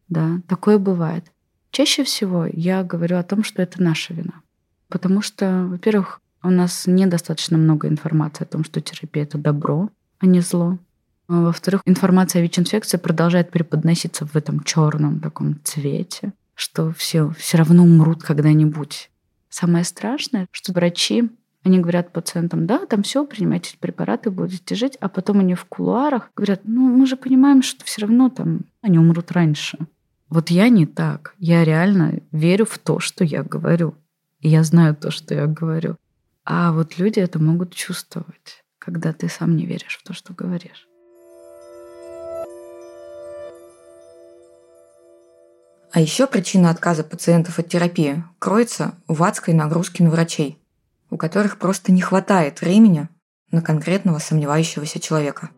Да, 0.08 0.40
такое 0.48 0.78
бывает. 0.78 1.24
Чаще 1.70 2.04
всего 2.04 2.46
я 2.46 2.84
говорю 2.84 3.16
о 3.16 3.22
том, 3.22 3.42
что 3.42 3.62
это 3.62 3.82
наша 3.82 4.14
вина. 4.14 4.42
Потому 4.88 5.22
что, 5.22 5.66
во-первых, 5.68 6.20
у 6.42 6.50
нас 6.50 6.86
недостаточно 6.86 7.56
много 7.56 7.88
информации 7.88 8.44
о 8.44 8.46
том, 8.46 8.64
что 8.64 8.80
терапия 8.80 9.24
это 9.24 9.38
добро, 9.38 9.90
а 10.20 10.26
не 10.26 10.40
зло. 10.40 10.78
А 11.26 11.40
во-вторых, 11.40 11.80
информация 11.86 12.40
о 12.40 12.42
ВИЧ-инфекции 12.42 12.98
продолжает 12.98 13.50
преподноситься 13.50 14.26
в 14.26 14.36
этом 14.36 14.62
черном 14.62 15.20
таком 15.20 15.58
цвете, 15.64 16.34
что 16.54 16.92
все 16.92 17.30
все 17.30 17.56
равно 17.58 17.82
умрут 17.82 18.22
когда-нибудь. 18.22 19.10
Самое 19.54 19.84
страшное, 19.84 20.48
что 20.50 20.72
врачи, 20.72 21.30
они 21.62 21.78
говорят 21.78 22.12
пациентам, 22.12 22.66
да, 22.66 22.86
там 22.86 23.04
все, 23.04 23.24
принимайте 23.24 23.76
препараты, 23.78 24.32
будете 24.32 24.74
жить, 24.74 24.96
а 24.98 25.08
потом 25.08 25.38
они 25.38 25.54
в 25.54 25.64
кулуарах 25.66 26.32
говорят, 26.34 26.62
ну, 26.64 26.80
мы 26.80 27.06
же 27.06 27.16
понимаем, 27.16 27.62
что 27.62 27.84
все 27.84 28.00
равно 28.00 28.30
там 28.30 28.62
они 28.82 28.98
умрут 28.98 29.30
раньше. 29.30 29.78
Вот 30.28 30.50
я 30.50 30.68
не 30.70 30.86
так. 30.86 31.36
Я 31.38 31.62
реально 31.62 32.20
верю 32.32 32.66
в 32.66 32.80
то, 32.80 32.98
что 32.98 33.22
я 33.22 33.44
говорю. 33.44 33.94
И 34.40 34.48
я 34.48 34.64
знаю 34.64 34.96
то, 34.96 35.12
что 35.12 35.34
я 35.34 35.46
говорю. 35.46 35.98
А 36.44 36.72
вот 36.72 36.98
люди 36.98 37.20
это 37.20 37.38
могут 37.38 37.72
чувствовать, 37.72 38.64
когда 38.80 39.12
ты 39.12 39.28
сам 39.28 39.54
не 39.54 39.66
веришь 39.66 40.00
в 40.00 40.02
то, 40.02 40.14
что 40.14 40.34
говоришь. 40.34 40.88
А 45.94 46.00
еще 46.00 46.26
причина 46.26 46.70
отказа 46.70 47.04
пациентов 47.04 47.60
от 47.60 47.68
терапии 47.68 48.24
кроется 48.40 48.96
в 49.06 49.22
адской 49.22 49.54
нагрузке 49.54 50.02
на 50.02 50.10
врачей, 50.10 50.58
у 51.08 51.16
которых 51.16 51.56
просто 51.56 51.92
не 51.92 52.00
хватает 52.00 52.60
времени 52.60 53.08
на 53.52 53.62
конкретного 53.62 54.18
сомневающегося 54.18 54.98
человека. 54.98 55.50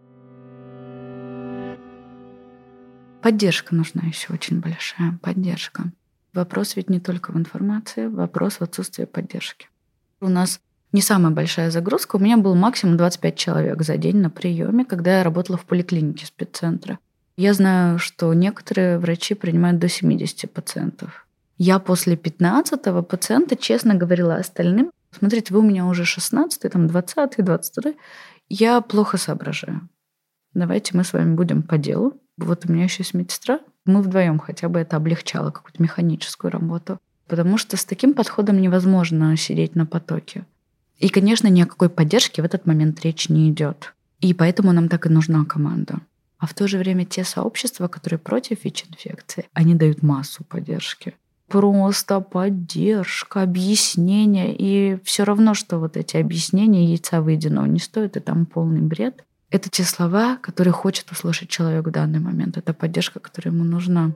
Поддержка 3.22 3.74
нужна 3.74 4.02
еще 4.02 4.34
очень 4.34 4.60
большая. 4.60 5.18
Поддержка. 5.22 5.84
Вопрос 6.34 6.76
ведь 6.76 6.90
не 6.90 7.00
только 7.00 7.32
в 7.32 7.38
информации, 7.38 8.06
вопрос 8.06 8.56
в 8.56 8.62
отсутствии 8.62 9.06
поддержки. 9.06 9.70
У 10.20 10.28
нас 10.28 10.60
не 10.92 11.00
самая 11.00 11.32
большая 11.32 11.70
загрузка. 11.70 12.16
У 12.16 12.18
меня 12.18 12.36
был 12.36 12.54
максимум 12.54 12.98
25 12.98 13.36
человек 13.38 13.82
за 13.82 13.96
день 13.96 14.18
на 14.18 14.28
приеме, 14.28 14.84
когда 14.84 15.16
я 15.16 15.24
работала 15.24 15.56
в 15.56 15.64
поликлинике 15.64 16.26
спеццентра. 16.26 16.98
Я 17.36 17.52
знаю, 17.52 17.98
что 17.98 18.32
некоторые 18.32 18.98
врачи 18.98 19.34
принимают 19.34 19.78
до 19.78 19.88
70 19.88 20.50
пациентов. 20.50 21.26
Я 21.58 21.78
после 21.78 22.16
15 22.16 22.80
пациента 23.06 23.56
честно 23.56 23.94
говорила 23.94 24.36
остальным, 24.36 24.90
смотрите, 25.10 25.52
вы 25.52 25.60
у 25.60 25.62
меня 25.62 25.86
уже 25.86 26.04
16 26.04 26.72
там 26.72 26.86
20 26.86 27.44
22 27.44 27.92
я 28.48 28.80
плохо 28.80 29.16
соображаю. 29.16 29.88
Давайте 30.54 30.96
мы 30.96 31.04
с 31.04 31.12
вами 31.12 31.34
будем 31.34 31.62
по 31.62 31.76
делу. 31.76 32.14
Вот 32.38 32.64
у 32.64 32.72
меня 32.72 32.84
еще 32.84 32.98
есть 32.98 33.14
медсестра. 33.14 33.60
Мы 33.84 34.02
вдвоем 34.02 34.38
хотя 34.38 34.68
бы 34.68 34.80
это 34.80 34.96
облегчало 34.96 35.50
какую-то 35.50 35.82
механическую 35.82 36.50
работу. 36.50 36.98
Потому 37.26 37.58
что 37.58 37.76
с 37.76 37.84
таким 37.84 38.14
подходом 38.14 38.60
невозможно 38.60 39.36
сидеть 39.36 39.74
на 39.74 39.84
потоке. 39.84 40.46
И, 40.98 41.08
конечно, 41.08 41.48
ни 41.48 41.60
о 41.60 41.66
какой 41.66 41.90
поддержке 41.90 42.40
в 42.40 42.44
этот 42.44 42.66
момент 42.66 43.02
речь 43.02 43.28
не 43.28 43.50
идет. 43.50 43.94
И 44.20 44.32
поэтому 44.32 44.72
нам 44.72 44.88
так 44.88 45.06
и 45.06 45.10
нужна 45.10 45.44
команда. 45.44 46.00
В 46.46 46.54
то 46.54 46.66
же 46.68 46.78
время 46.78 47.04
те 47.04 47.24
сообщества, 47.24 47.88
которые 47.88 48.18
против 48.18 48.64
ВИЧ-инфекции, 48.64 49.48
они 49.52 49.74
дают 49.74 50.02
массу 50.02 50.44
поддержки. 50.44 51.14
Просто 51.48 52.20
поддержка, 52.20 53.42
объяснения. 53.42 54.54
И 54.56 54.98
все 55.04 55.24
равно, 55.24 55.54
что 55.54 55.78
вот 55.78 55.96
эти 55.96 56.16
объяснения 56.16 56.86
яйца 56.86 57.20
выеденного 57.20 57.66
не 57.66 57.78
стоят, 57.78 58.16
и 58.16 58.20
там 58.20 58.46
полный 58.46 58.80
бред. 58.80 59.24
Это 59.50 59.70
те 59.70 59.84
слова, 59.84 60.38
которые 60.38 60.72
хочет 60.72 61.10
услышать 61.12 61.48
человек 61.48 61.86
в 61.86 61.90
данный 61.90 62.18
момент. 62.18 62.56
Это 62.56 62.74
поддержка, 62.74 63.20
которая 63.20 63.54
ему 63.54 63.64
нужна. 63.64 64.12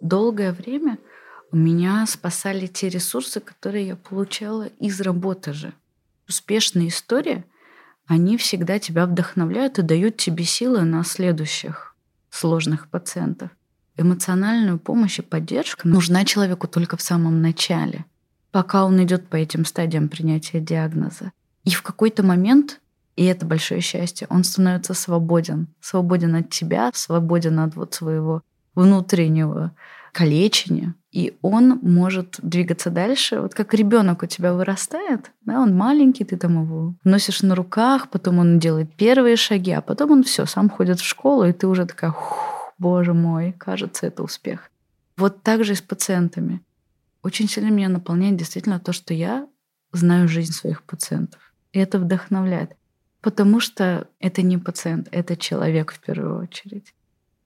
Долгое 0.00 0.52
время 0.52 0.98
меня 1.52 2.06
спасали 2.06 2.66
те 2.66 2.88
ресурсы, 2.88 3.40
которые 3.40 3.86
я 3.88 3.96
получала 3.96 4.66
из 4.78 5.00
работы 5.00 5.52
же. 5.52 5.72
Успешные 6.28 6.88
истории, 6.88 7.44
они 8.06 8.36
всегда 8.36 8.78
тебя 8.78 9.06
вдохновляют 9.06 9.78
и 9.78 9.82
дают 9.82 10.16
тебе 10.16 10.44
силы 10.44 10.82
на 10.82 11.04
следующих 11.04 11.94
сложных 12.30 12.88
пациентов. 12.88 13.50
Эмоциональную 13.96 14.78
помощь 14.78 15.18
и 15.18 15.22
поддержка 15.22 15.88
нужна 15.88 16.24
человеку 16.24 16.68
только 16.68 16.96
в 16.96 17.02
самом 17.02 17.40
начале, 17.40 18.04
пока 18.50 18.84
он 18.84 19.02
идет 19.02 19.28
по 19.28 19.36
этим 19.36 19.64
стадиям 19.64 20.08
принятия 20.08 20.60
диагноза. 20.60 21.32
И 21.64 21.70
в 21.70 21.82
какой-то 21.82 22.22
момент, 22.22 22.80
и 23.16 23.24
это 23.24 23.46
большое 23.46 23.80
счастье, 23.80 24.26
он 24.30 24.44
становится 24.44 24.94
свободен. 24.94 25.68
Свободен 25.80 26.34
от 26.34 26.50
тебя, 26.50 26.90
свободен 26.92 27.58
от 27.60 27.74
вот 27.74 27.94
своего 27.94 28.42
внутреннего 28.74 29.74
калечения, 30.12 30.94
и 31.16 31.34
он 31.40 31.78
может 31.80 32.38
двигаться 32.42 32.90
дальше. 32.90 33.40
Вот 33.40 33.54
как 33.54 33.72
ребенок 33.72 34.22
у 34.22 34.26
тебя 34.26 34.52
вырастает, 34.52 35.32
да, 35.46 35.62
он 35.62 35.74
маленький, 35.74 36.26
ты 36.26 36.36
там 36.36 36.62
его 36.62 36.94
носишь 37.04 37.40
на 37.40 37.54
руках, 37.54 38.10
потом 38.10 38.38
он 38.38 38.58
делает 38.58 38.94
первые 38.96 39.36
шаги, 39.36 39.72
а 39.72 39.80
потом 39.80 40.10
он 40.10 40.24
все, 40.24 40.44
сам 40.44 40.68
ходит 40.68 41.00
в 41.00 41.04
школу, 41.04 41.44
и 41.46 41.54
ты 41.54 41.68
уже 41.68 41.86
такая, 41.86 42.14
боже 42.76 43.14
мой, 43.14 43.52
кажется, 43.52 44.06
это 44.06 44.22
успех. 44.22 44.70
Вот 45.16 45.42
так 45.42 45.64
же 45.64 45.72
и 45.72 45.76
с 45.76 45.80
пациентами. 45.80 46.60
Очень 47.22 47.48
сильно 47.48 47.70
меня 47.70 47.88
наполняет 47.88 48.36
действительно 48.36 48.78
то, 48.78 48.92
что 48.92 49.14
я 49.14 49.48
знаю 49.92 50.28
жизнь 50.28 50.52
своих 50.52 50.82
пациентов. 50.82 51.40
И 51.72 51.78
это 51.78 51.98
вдохновляет. 51.98 52.76
Потому 53.22 53.60
что 53.60 54.06
это 54.20 54.42
не 54.42 54.58
пациент, 54.58 55.08
это 55.12 55.34
человек 55.34 55.92
в 55.92 55.98
первую 55.98 56.42
очередь. 56.42 56.92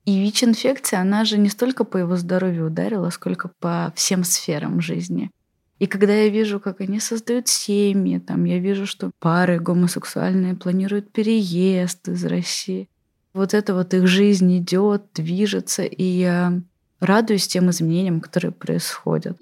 И 0.07 0.19
ВИЧ-инфекция, 0.21 1.01
она 1.01 1.25
же 1.25 1.39
не 1.39 1.49
столько 1.49 1.85
по 1.85 1.99
его 1.99 2.17
здоровью 2.17 2.67
ударила, 2.67 3.11
сколько 3.11 3.51
по 3.61 3.93
всем 3.95 4.25
сферам 4.25 4.81
жизни. 4.81 5.31
И 5.79 5.87
когда 5.87 6.13
я 6.13 6.29
вижу, 6.29 6.61
как 6.61 6.81
они 6.81 7.01
создают 7.01 7.49
семьи, 7.49 8.19
там, 8.19 8.45
я 8.45 8.59
вижу, 8.59 8.87
что 8.87 9.11
пары 9.19 9.59
гомосексуальные 9.59 10.55
планируют 10.55 11.11
переезд 11.11 12.09
из 12.09 12.25
России. 12.25 12.89
Вот 13.33 13.55
это 13.55 13.75
вот 13.75 13.95
их 13.95 14.07
жизнь 14.07 14.59
идет, 14.59 15.05
движется, 15.15 15.85
и 15.85 16.03
я 16.03 16.61
радуюсь 17.01 17.49
тем 17.49 17.71
изменениям, 17.71 18.21
которые 18.21 18.53
происходят. 18.53 19.41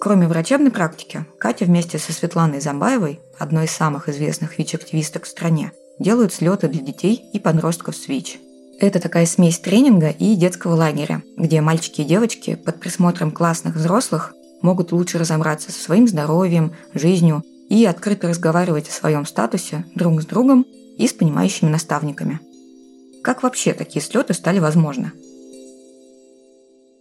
Кроме 0.00 0.26
врачебной 0.26 0.70
практики, 0.70 1.26
Катя 1.38 1.64
вместе 1.64 1.98
со 1.98 2.12
Светланой 2.12 2.60
Замбаевой, 2.60 3.20
одной 3.38 3.66
из 3.66 3.70
самых 3.70 4.08
известных 4.08 4.58
ВИЧ-активисток 4.58 5.24
в 5.24 5.28
стране, 5.28 5.72
делают 5.98 6.32
слеты 6.32 6.68
для 6.68 6.82
детей 6.82 7.22
и 7.32 7.38
подростков 7.38 7.96
с 7.96 8.08
ВИЧ. 8.08 8.38
Это 8.80 8.98
такая 8.98 9.26
смесь 9.26 9.58
тренинга 9.58 10.10
и 10.10 10.34
детского 10.34 10.74
лагеря, 10.74 11.22
где 11.36 11.60
мальчики 11.60 12.00
и 12.00 12.04
девочки 12.04 12.56
под 12.56 12.80
присмотром 12.80 13.30
классных 13.30 13.76
взрослых 13.76 14.34
могут 14.60 14.92
лучше 14.92 15.18
разобраться 15.18 15.70
со 15.70 15.80
своим 15.80 16.08
здоровьем, 16.08 16.72
жизнью 16.94 17.44
и 17.68 17.84
открыто 17.84 18.28
разговаривать 18.28 18.88
о 18.88 18.92
своем 18.92 19.24
статусе 19.26 19.84
друг 19.94 20.20
с 20.20 20.26
другом 20.26 20.66
и 20.98 21.06
с 21.06 21.12
понимающими 21.12 21.68
наставниками. 21.68 22.40
Как 23.22 23.42
вообще 23.42 23.72
такие 23.72 24.02
слеты 24.02 24.34
стали 24.34 24.58
возможны? 24.58 25.12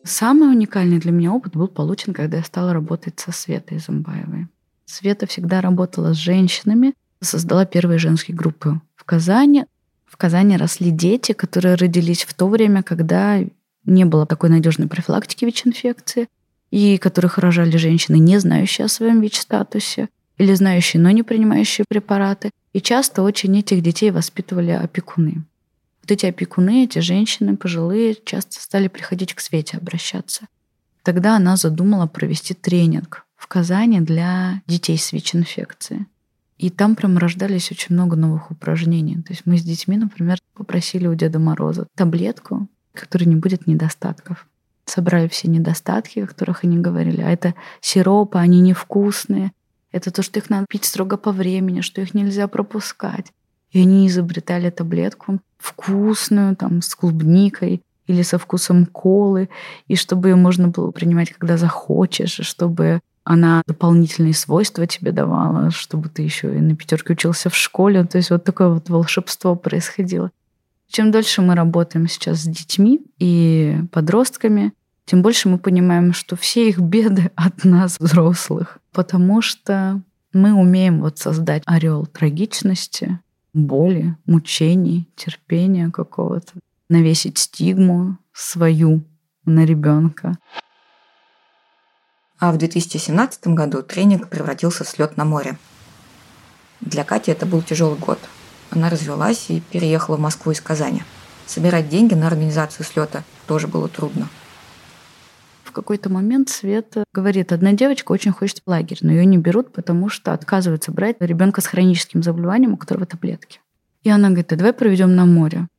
Самый 0.04 0.50
уникальный 0.50 1.00
для 1.00 1.12
меня 1.12 1.32
опыт 1.32 1.56
был 1.56 1.68
получен, 1.68 2.14
когда 2.14 2.38
я 2.38 2.44
стала 2.44 2.74
работать 2.74 3.20
со 3.20 3.32
Светой 3.32 3.80
Замбаевой. 3.80 4.48
Света 4.86 5.26
всегда 5.28 5.62
работала 5.62 6.14
с 6.14 6.18
женщинами, 6.18 6.94
создала 7.22 7.66
первые 7.66 8.00
женские 8.00 8.36
группы 8.36 8.80
в 8.96 9.04
Казани. 9.04 9.66
В 10.06 10.18
Казани 10.18 10.58
росли 10.58 10.92
дети, 10.92 11.32
которые 11.32 11.76
родились 11.76 12.24
в 12.24 12.34
то 12.34 12.48
время, 12.48 12.84
когда 12.84 13.40
не 13.86 14.06
было 14.06 14.26
такой 14.26 14.50
надежной 14.50 14.88
профилактики 14.88 15.46
ВИЧ-инфекции, 15.46 16.28
и 16.72 16.98
которых 16.98 17.38
рожали 17.38 17.78
женщины, 17.78 18.18
не 18.18 18.40
знающие 18.40 18.86
о 18.86 18.90
своем 18.90 19.22
ВИЧ-статусе, 19.22 20.10
или 20.38 20.54
знающие, 20.54 21.02
но 21.02 21.12
не 21.12 21.24
принимающие 21.24 21.86
препараты. 21.88 22.52
И 22.74 22.82
часто 22.82 23.22
очень 23.22 23.58
этих 23.60 23.84
детей 23.84 24.12
воспитывали 24.12 24.72
опекуны. 24.72 25.44
Вот 26.02 26.12
эти 26.12 26.26
опекуны, 26.26 26.86
эти 26.86 27.00
женщины 27.00 27.58
пожилые 27.58 28.16
часто 28.26 28.60
стали 28.60 28.88
приходить 28.88 29.34
к 29.34 29.40
Свете 29.40 29.78
обращаться. 29.78 30.48
Тогда 31.04 31.36
она 31.36 31.58
задумала 31.58 32.08
провести 32.08 32.54
тренинг 32.54 33.26
в 33.36 33.48
Казани 33.48 34.00
для 34.00 34.62
детей 34.68 34.98
с 34.98 35.12
ВИЧ-инфекцией. 35.12 36.06
И 36.62 36.70
там 36.70 36.96
прям 36.96 37.18
рождались 37.18 37.72
очень 37.72 37.96
много 37.96 38.16
новых 38.16 38.52
упражнений. 38.52 39.16
То 39.16 39.34
есть 39.34 39.42
мы 39.46 39.58
с 39.58 39.64
детьми, 39.64 39.98
например, 39.98 40.38
попросили 40.54 41.08
у 41.08 41.16
Деда 41.16 41.40
Мороза 41.40 41.88
таблетку, 41.96 42.68
которой 42.94 43.24
не 43.24 43.36
будет 43.36 43.66
недостатков. 43.66 44.46
Собрали 44.86 45.28
все 45.28 45.50
недостатки, 45.50 46.20
о 46.20 46.28
которых 46.28 46.64
они 46.64 46.78
говорили. 46.78 47.22
А 47.22 47.32
это 47.32 47.56
сиропы, 47.80 48.38
они 48.38 48.62
невкусные. 48.62 49.54
Это 49.92 50.12
то, 50.12 50.22
что 50.22 50.38
их 50.38 50.52
надо 50.52 50.68
пить 50.70 50.86
строго 50.86 51.18
по 51.18 51.32
времени, 51.32 51.82
что 51.82 52.00
их 52.00 52.14
нельзя 52.14 52.48
пропускать. 52.48 53.32
И 53.72 53.82
они 53.82 54.08
изобретали 54.08 54.70
таблетку 54.70 55.40
вкусную, 55.58 56.56
там, 56.56 56.84
с 56.84 56.94
клубникой 56.94 57.82
или 58.06 58.22
со 58.22 58.38
вкусом 58.38 58.86
колы, 58.86 59.50
и 59.88 59.96
чтобы 59.96 60.30
ее 60.30 60.36
можно 60.36 60.68
было 60.68 60.92
принимать, 60.92 61.32
когда 61.32 61.58
захочешь, 61.58 62.40
и 62.40 62.44
чтобы 62.44 63.00
она 63.24 63.62
дополнительные 63.68 64.34
свойства 64.34 64.88
тебе 64.88 65.12
давала, 65.12 65.72
чтобы 65.72 66.10
ты 66.10 66.24
еще 66.24 66.56
и 66.56 66.60
на 66.60 66.76
пятерке 66.76 67.14
учился 67.14 67.50
в 67.50 67.56
школе. 67.56 68.04
То 68.06 68.18
есть 68.18 68.32
вот 68.32 68.44
такое 68.44 68.70
вот 68.70 68.90
волшебство 68.90 69.56
происходило. 69.56 70.32
Чем 70.88 71.12
дольше 71.12 71.42
мы 71.42 71.56
работаем 71.56 72.08
сейчас 72.08 72.40
с 72.40 72.46
детьми 72.46 73.02
и 73.18 73.78
подростками, 73.92 74.74
тем 75.06 75.22
больше 75.22 75.50
мы 75.50 75.58
понимаем, 75.58 76.14
что 76.14 76.36
все 76.36 76.68
их 76.70 76.80
беды 76.80 77.32
от 77.36 77.64
нас, 77.64 77.98
взрослых. 78.00 78.80
Потому 78.92 79.42
что 79.42 80.02
мы 80.34 80.54
умеем 80.54 81.02
вот 81.02 81.18
создать 81.18 81.64
орел 81.66 82.06
трагичности, 82.06 83.20
боли, 83.54 84.16
мучений, 84.26 85.08
терпения 85.16 85.90
какого-то, 85.90 86.54
навесить 86.90 87.38
стигму 87.38 88.18
свою 88.34 89.04
на 89.46 89.66
ребенка. 89.66 90.38
А 92.42 92.52
в 92.52 92.58
2017 92.58 93.48
году 93.48 93.82
тренинг 93.82 94.28
превратился 94.28 94.84
в 94.84 94.90
слет 94.90 95.16
на 95.16 95.24
море. 95.24 95.58
Для 96.82 97.06
Кати 97.06 97.32
это 97.32 97.46
был 97.46 97.62
тяжелый 97.62 97.98
год. 97.98 98.20
Она 98.70 98.90
развелась 98.90 99.46
и 99.50 99.62
переехала 99.62 100.18
в 100.18 100.20
Москву 100.20 100.52
из 100.52 100.60
Казани. 100.60 101.04
Собирать 101.46 101.88
деньги 101.88 102.16
на 102.16 102.28
организацию 102.28 102.86
слета 102.86 103.24
тоже 103.48 103.70
было 103.70 103.88
трудно– 103.88 104.28
в 105.72 105.74
какой-то 105.74 106.10
момент 106.10 106.50
Света 106.50 107.06
говорит, 107.14 107.54
одна 107.54 107.72
девочка 107.72 108.12
очень 108.12 108.34
хочет 108.34 108.60
в 108.60 108.70
лагерь, 108.70 108.98
но 109.00 109.14
ее 109.14 109.24
не 109.24 109.38
берут, 109.38 109.72
потому 109.72 110.10
что 110.10 110.34
отказываются 110.34 110.92
брать 110.92 111.16
ребенка 111.22 111.62
с 111.62 111.66
хроническим 111.66 112.22
заболеванием, 112.22 112.74
у 112.74 112.78
которого 112.78 113.06
таблетки. 113.06 113.62
И 114.04 114.10
она 114.10 114.28
говорит, 114.28 114.50
давай 114.50 114.74
проведем 114.74 115.16
на 115.16 115.26
море. 115.26 115.70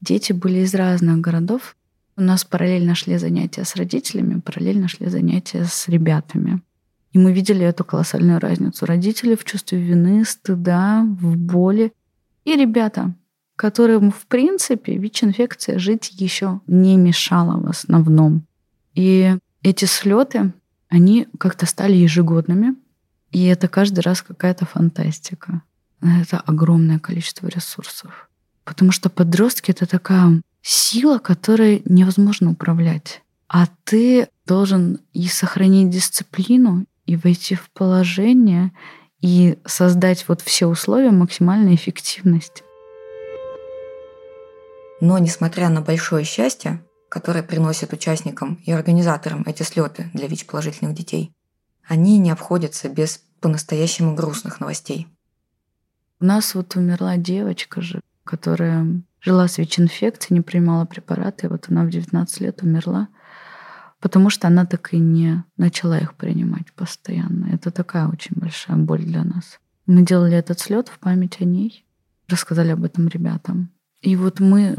Дети 0.00 0.32
были 0.32 0.64
из 0.64 0.74
разных 0.74 1.20
городов. 1.20 1.75
У 2.18 2.22
нас 2.22 2.44
параллельно 2.44 2.94
шли 2.94 3.18
занятия 3.18 3.64
с 3.64 3.76
родителями, 3.76 4.40
параллельно 4.40 4.88
шли 4.88 5.08
занятия 5.08 5.64
с 5.64 5.88
ребятами. 5.88 6.62
И 7.12 7.18
мы 7.18 7.32
видели 7.32 7.64
эту 7.64 7.84
колоссальную 7.84 8.40
разницу. 8.40 8.86
Родители 8.86 9.34
в 9.34 9.44
чувстве 9.44 9.78
вины, 9.80 10.24
стыда, 10.24 11.02
в 11.02 11.36
боли. 11.36 11.92
И 12.44 12.56
ребята, 12.56 13.14
которым, 13.56 14.10
в 14.10 14.26
принципе, 14.26 14.96
ВИЧ-инфекция 14.96 15.78
жить 15.78 16.10
еще 16.20 16.60
не 16.66 16.96
мешала 16.96 17.60
в 17.60 17.68
основном. 17.68 18.46
И 18.94 19.36
эти 19.62 19.84
слеты, 19.84 20.52
они 20.88 21.28
как-то 21.38 21.66
стали 21.66 21.96
ежегодными, 21.96 22.76
и 23.30 23.44
это 23.44 23.68
каждый 23.68 24.00
раз 24.00 24.22
какая-то 24.22 24.64
фантастика. 24.64 25.62
Это 26.00 26.38
огромное 26.38 26.98
количество 26.98 27.48
ресурсов. 27.48 28.30
Потому 28.64 28.90
что 28.92 29.10
подростки— 29.10 29.70
это 29.72 29.86
такая 29.86 30.40
сила, 30.66 31.18
которой 31.18 31.82
невозможно 31.84 32.50
управлять. 32.50 33.22
А 33.48 33.66
ты 33.84 34.28
должен 34.46 34.98
и 35.12 35.28
сохранить 35.28 35.90
дисциплину, 35.90 36.86
и 37.06 37.14
войти 37.14 37.54
в 37.54 37.70
положение, 37.70 38.72
и 39.20 39.58
создать 39.64 40.26
вот 40.26 40.40
все 40.40 40.66
условия 40.66 41.12
максимальной 41.12 41.76
эффективности. 41.76 42.64
Но, 45.00 45.18
несмотря 45.18 45.68
на 45.68 45.82
большое 45.82 46.24
счастье, 46.24 46.82
которые 47.08 47.44
приносят 47.44 47.92
участникам 47.92 48.60
и 48.66 48.72
организаторам 48.72 49.44
эти 49.46 49.62
слеты 49.62 50.10
для 50.14 50.26
ВИЧ-положительных 50.26 50.96
детей, 50.96 51.32
они 51.86 52.18
не 52.18 52.32
обходятся 52.32 52.88
без 52.88 53.22
по-настоящему 53.40 54.16
грустных 54.16 54.58
новостей. 54.58 55.06
У 56.18 56.24
нас 56.24 56.56
вот 56.56 56.74
умерла 56.74 57.16
девочка 57.16 57.80
же, 57.80 58.00
которая 58.24 59.02
жила 59.26 59.48
с 59.48 59.58
ВИЧ-инфекцией, 59.58 60.38
не 60.38 60.40
принимала 60.40 60.84
препараты, 60.84 61.46
и 61.46 61.50
вот 61.50 61.66
она 61.68 61.84
в 61.84 61.90
19 61.90 62.40
лет 62.40 62.62
умерла, 62.62 63.08
потому 64.00 64.30
что 64.30 64.46
она 64.46 64.64
так 64.66 64.94
и 64.94 64.98
не 64.98 65.42
начала 65.56 65.98
их 65.98 66.14
принимать 66.14 66.72
постоянно. 66.72 67.48
Это 67.52 67.72
такая 67.72 68.06
очень 68.06 68.36
большая 68.36 68.76
боль 68.76 69.02
для 69.02 69.24
нас. 69.24 69.58
Мы 69.86 70.02
делали 70.02 70.36
этот 70.36 70.60
слет 70.60 70.88
в 70.88 71.00
память 71.00 71.40
о 71.40 71.44
ней, 71.44 71.84
рассказали 72.28 72.70
об 72.70 72.84
этом 72.84 73.08
ребятам. 73.08 73.72
И 74.00 74.14
вот 74.14 74.38
мы 74.38 74.78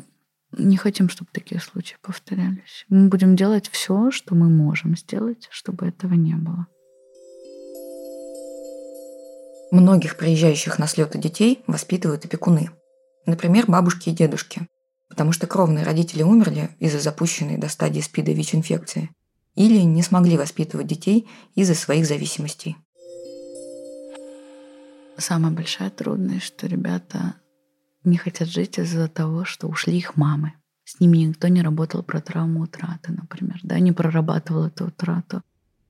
не 0.58 0.78
хотим, 0.78 1.10
чтобы 1.10 1.30
такие 1.34 1.60
случаи 1.60 1.98
повторялись. 2.02 2.86
Мы 2.88 3.10
будем 3.10 3.36
делать 3.36 3.70
все, 3.70 4.12
что 4.12 4.34
мы 4.34 4.48
можем 4.48 4.96
сделать, 4.96 5.50
чтобы 5.52 5.88
этого 5.88 6.14
не 6.14 6.36
было. 6.36 6.68
Многих 9.72 10.16
приезжающих 10.16 10.80
на 10.80 10.88
слеты 10.88 11.20
детей 11.20 11.64
воспитывают 11.68 12.24
опекуны. 12.24 12.70
Например, 13.28 13.66
бабушки 13.68 14.10
и 14.10 14.14
дедушки. 14.14 14.68
Потому 15.10 15.34
что 15.34 15.48
кровные 15.48 15.84
родители 15.84 16.24
умерли 16.24 16.70
из-за 16.80 17.00
запущенной 17.00 17.58
до 17.58 17.68
стадии 17.68 18.00
СПИДа 18.00 18.32
ВИЧ-инфекции. 18.32 19.12
Или 19.56 19.82
не 19.82 20.02
смогли 20.02 20.38
воспитывать 20.38 20.88
детей 20.88 21.28
из-за 21.54 21.76
своих 21.76 22.06
зависимостей. 22.06 22.78
Самая 25.18 25.52
большая 25.52 25.90
трудность, 25.90 26.46
что 26.46 26.68
ребята 26.68 27.36
не 28.04 28.18
хотят 28.18 28.48
жить 28.48 28.80
из-за 28.80 29.10
того, 29.10 29.44
что 29.44 29.68
ушли 29.68 29.98
их 29.98 30.16
мамы. 30.16 30.54
С 30.86 31.02
ними 31.02 31.18
никто 31.18 31.50
не 31.50 31.62
работал 31.62 32.04
про 32.04 32.22
травму 32.22 32.62
утраты, 32.62 33.12
например, 33.12 33.60
да, 33.64 33.78
не 33.80 33.92
прорабатывал 33.92 34.68
эту 34.68 34.86
утрату. 34.86 35.42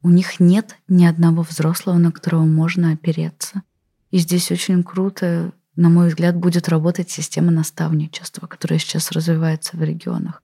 У 0.02 0.10
них 0.10 0.39
нет 0.39 0.76
ни 0.88 1.06
одного 1.06 1.43
взрослого, 1.43 1.97
на 1.97 2.12
которого 2.12 2.45
можно 2.45 2.93
опереться. 2.93 3.62
И 4.10 4.17
здесь 4.17 4.50
очень 4.50 4.84
круто, 4.84 5.52
на 5.78 5.90
мой 5.90 6.10
взгляд, 6.10 6.36
будет 6.36 6.68
работать 6.68 7.10
система 7.10 7.52
наставничества, 7.52 8.48
которая 8.48 8.80
сейчас 8.80 9.12
развивается 9.12 9.78
в 9.78 9.84
регионах. 9.84 10.44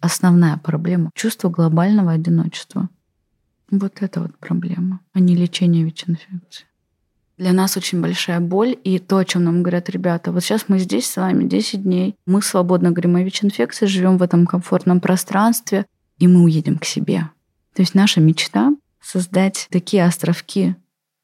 Основная 0.00 0.58
проблема— 0.58 1.10
чувство 1.14 1.48
глобального 1.48 2.12
одиночества. 2.12 2.90
Вот 3.70 4.02
это 4.02 4.20
вот 4.20 4.36
проблема, 4.36 5.00
а 5.14 5.20
не 5.20 5.34
лечение 5.34 5.84
ВИЧ-инфекции 5.84 6.66
для 7.42 7.52
нас 7.52 7.76
очень 7.76 8.00
большая 8.00 8.40
боль. 8.40 8.76
И 8.84 8.98
то, 8.98 9.18
о 9.18 9.24
чем 9.24 9.44
нам 9.44 9.62
говорят 9.62 9.90
ребята, 9.90 10.32
вот 10.32 10.44
сейчас 10.44 10.66
мы 10.68 10.78
здесь 10.78 11.06
с 11.06 11.16
вами 11.16 11.48
10 11.48 11.82
дней, 11.82 12.14
мы 12.24 12.40
свободно 12.40 12.90
говорим 12.92 13.16
о 13.16 13.22
ВИЧ-инфекции, 13.22 13.86
живем 13.86 14.16
в 14.16 14.22
этом 14.22 14.46
комфортном 14.46 15.00
пространстве, 15.00 15.86
и 16.18 16.28
мы 16.28 16.44
уедем 16.44 16.78
к 16.78 16.84
себе. 16.84 17.30
То 17.74 17.82
есть 17.82 17.94
наша 17.94 18.20
мечта— 18.20 18.72
создать 19.02 19.66
такие 19.70 20.04
островки 20.04 20.76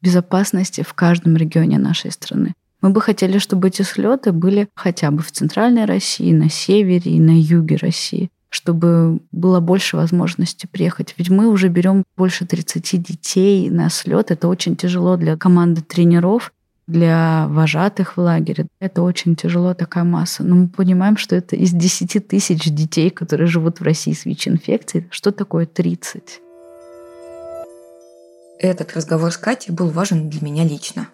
безопасности 0.03 0.83
в 0.83 0.93
каждом 0.95 1.37
регионе 1.37 1.79
нашей 1.79 2.11
страны. 2.11 2.55
Мы 2.81 2.91
бы 2.91 3.01
хотели, 3.01 3.39
чтобы 3.39 3.69
эти 3.69 3.83
слеты 3.83 4.33
были 4.33 4.69
хотя 4.75 5.11
бы 5.11 5.23
в 5.23 5.33
центральной 5.33 5.85
России, 5.85 6.33
на 6.33 6.49
севере 6.49 7.13
и 7.13 7.21
на 7.21 7.39
юге 7.39 7.77
России. 7.77 8.31
чтобы 8.51 9.21
было 9.31 9.61
больше 9.61 9.99
возможности 9.99 10.67
приехать. 10.67 11.15
Ведь 11.19 11.29
мы 11.29 11.49
уже 11.49 11.69
берем 11.69 12.05
больше 12.17 12.47
30 12.47 13.03
детей 13.03 13.69
на 13.69 13.91
слет. 13.91 14.31
Это 14.31 14.49
очень 14.49 14.75
тяжело 14.75 15.19
для 15.19 15.37
команды 15.37 15.83
тренеров, 15.83 16.51
для 16.87 17.47
вожатых 17.49 18.17
в 18.17 18.21
лагере. 18.21 18.67
Это 18.81 19.03
очень 19.03 19.37
тяжело, 19.37 19.75
такая 19.75 20.05
масса. 20.05 20.45
Но 20.45 20.55
мы 20.55 20.69
понимаем, 20.69 21.19
что 21.19 21.37
это 21.37 21.57
из 21.57 21.73
10 21.73 22.27
тысяч 22.27 22.65
детей, 22.65 23.11
которые 23.11 23.49
живут 23.49 23.81
в 23.81 23.83
России 23.83 24.15
с 24.15 24.25
ВИЧ-инфекцией, 24.25 25.07
что 25.11 25.31
такое 25.31 25.67
30? 25.67 26.41
Этот 28.59 28.97
разговор 28.97 29.31
с 29.31 29.37
Катей 29.37 29.75
был 29.75 29.91
важен 29.91 30.31
для 30.31 30.41
меня 30.41 30.65
лично. 30.65 31.09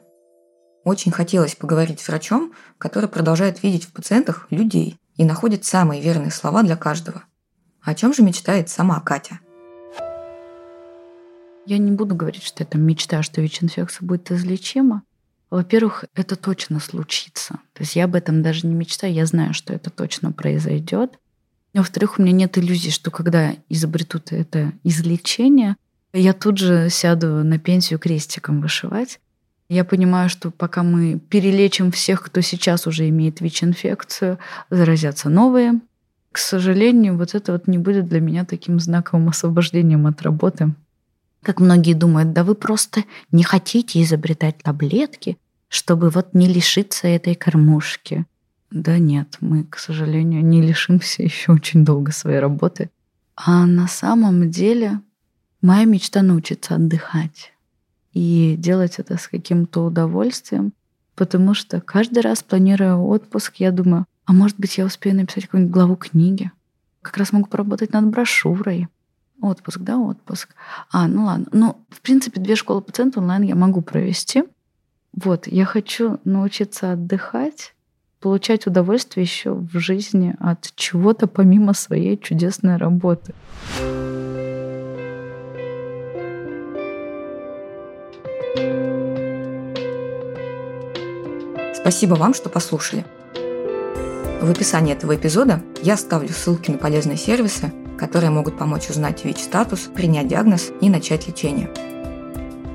Очень 0.84 1.12
хотелось 1.12 1.54
поговорить 1.54 2.00
с 2.00 2.08
врачом, 2.08 2.52
который 2.76 3.08
продолжает 3.08 3.62
видеть 3.62 3.84
в 3.84 3.92
пациентах 3.92 4.46
людей 4.50 4.98
и 5.16 5.24
находит 5.24 5.64
самые 5.64 6.02
верные 6.02 6.30
слова 6.30 6.62
для 6.62 6.76
каждого. 6.76 7.24
О 7.82 7.94
чем 7.94 8.12
же 8.12 8.22
мечтает 8.22 8.68
сама 8.68 9.00
Катя? 9.00 9.40
Я 11.66 11.78
не 11.78 11.90
буду 11.90 12.14
говорить, 12.14 12.42
что 12.42 12.62
это 12.62 12.76
мечта, 12.76 13.22
что 13.22 13.40
ВИЧ-инфекция 13.40 14.06
будет 14.06 14.30
излечима. 14.30 15.02
Во-первых, 15.48 16.04
это 16.14 16.36
точно 16.36 16.80
случится. 16.80 17.54
То 17.72 17.82
есть 17.82 17.96
я 17.96 18.04
об 18.04 18.14
этом 18.14 18.42
даже 18.42 18.66
не 18.66 18.74
мечтаю, 18.74 19.14
я 19.14 19.24
знаю, 19.24 19.54
что 19.54 19.72
это 19.72 19.88
точно 19.88 20.32
произойдет. 20.32 21.18
Во-вторых, 21.72 22.18
у 22.18 22.22
меня 22.22 22.32
нет 22.32 22.58
иллюзий, 22.58 22.90
что 22.90 23.10
когда 23.10 23.54
изобретут 23.70 24.32
это 24.32 24.72
излечение, 24.82 25.76
я 26.12 26.34
тут 26.34 26.58
же 26.58 26.90
сяду 26.90 27.42
на 27.42 27.58
пенсию 27.58 27.98
крестиком 27.98 28.60
вышивать. 28.60 29.20
Я 29.68 29.84
понимаю, 29.84 30.28
что 30.28 30.50
пока 30.50 30.82
мы 30.82 31.18
перелечим 31.18 31.90
всех, 31.90 32.22
кто 32.22 32.42
сейчас 32.42 32.86
уже 32.86 33.08
имеет 33.08 33.40
ВИЧ-инфекцию, 33.40 34.38
заразятся 34.70 35.30
новые. 35.30 35.80
К 36.32 36.38
сожалению, 36.38 37.16
вот 37.16 37.34
это 37.34 37.52
вот 37.52 37.66
не 37.66 37.78
будет 37.78 38.08
для 38.08 38.20
меня 38.20 38.44
таким 38.44 38.78
знаковым 38.78 39.28
освобождением 39.28 40.06
от 40.06 40.20
работы. 40.22 40.74
Как 41.42 41.60
многие 41.60 41.94
думают, 41.94 42.32
да 42.32 42.44
вы 42.44 42.54
просто 42.54 43.04
не 43.32 43.42
хотите 43.42 44.02
изобретать 44.02 44.58
таблетки, 44.62 45.38
чтобы 45.68 46.10
вот 46.10 46.34
не 46.34 46.46
лишиться 46.46 47.08
этой 47.08 47.34
кормушки. 47.34 48.26
Да 48.70 48.98
нет, 48.98 49.38
мы, 49.40 49.64
к 49.64 49.78
сожалению, 49.78 50.44
не 50.44 50.60
лишимся 50.60 51.22
еще 51.22 51.52
очень 51.52 51.84
долго 51.84 52.12
своей 52.12 52.38
работы. 52.38 52.90
А 53.36 53.66
на 53.66 53.88
самом 53.88 54.50
деле 54.50 55.00
моя 55.62 55.84
мечта 55.84 56.22
научиться 56.22 56.74
отдыхать 56.74 57.53
и 58.14 58.54
делать 58.56 58.98
это 58.98 59.18
с 59.18 59.28
каким-то 59.28 59.84
удовольствием, 59.84 60.72
потому 61.16 61.52
что 61.52 61.80
каждый 61.80 62.20
раз, 62.20 62.42
планируя 62.42 62.94
отпуск, 62.94 63.56
я 63.56 63.70
думаю, 63.70 64.06
а 64.24 64.32
может 64.32 64.58
быть, 64.58 64.78
я 64.78 64.86
успею 64.86 65.16
написать 65.16 65.44
какую-нибудь 65.44 65.74
главу 65.74 65.96
книги. 65.96 66.50
Как 67.02 67.18
раз 67.18 67.32
могу 67.32 67.46
поработать 67.46 67.92
над 67.92 68.06
брошюрой. 68.06 68.88
Отпуск, 69.42 69.80
да, 69.80 69.98
отпуск. 69.98 70.54
А, 70.90 71.06
ну 71.06 71.26
ладно. 71.26 71.46
Ну, 71.52 71.76
в 71.90 72.00
принципе, 72.00 72.40
две 72.40 72.56
школы 72.56 72.80
пациента 72.80 73.20
онлайн 73.20 73.42
я 73.42 73.54
могу 73.54 73.82
провести. 73.82 74.44
Вот, 75.12 75.46
я 75.46 75.64
хочу 75.64 76.18
научиться 76.24 76.92
отдыхать, 76.92 77.74
получать 78.20 78.66
удовольствие 78.66 79.24
еще 79.24 79.52
в 79.52 79.78
жизни 79.78 80.34
от 80.40 80.72
чего-то 80.76 81.26
помимо 81.26 81.74
своей 81.74 82.16
чудесной 82.16 82.78
работы. 82.78 83.34
Спасибо 91.84 92.14
вам, 92.14 92.32
что 92.32 92.48
послушали. 92.48 93.04
В 94.40 94.50
описании 94.50 94.94
этого 94.94 95.16
эпизода 95.16 95.60
я 95.82 95.94
оставлю 95.94 96.30
ссылки 96.30 96.70
на 96.70 96.78
полезные 96.78 97.18
сервисы, 97.18 97.74
которые 97.98 98.30
могут 98.30 98.56
помочь 98.56 98.88
узнать 98.88 99.22
ВИЧ-статус, 99.22 99.90
принять 99.94 100.26
диагноз 100.26 100.72
и 100.80 100.88
начать 100.88 101.28
лечение. 101.28 101.70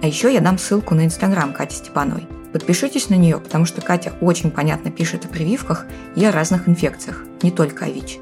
А 0.03 0.05
еще 0.05 0.31
я 0.31 0.41
дам 0.41 0.59
ссылку 0.59 0.93
на 0.93 1.05
инстаграм 1.05 1.53
Кати 1.53 1.75
Степановой. 1.75 2.27
Подпишитесь 2.53 3.09
на 3.09 3.15
нее, 3.15 3.39
потому 3.39 3.65
что 3.65 3.81
Катя 3.81 4.13
очень 4.21 4.51
понятно 4.51 4.91
пишет 4.91 5.25
о 5.25 5.27
прививках 5.27 5.87
и 6.15 6.23
о 6.23 6.31
разных 6.31 6.69
инфекциях, 6.69 7.23
не 7.41 7.49
только 7.49 7.85
о 7.85 7.89
ВИЧ. 7.89 8.19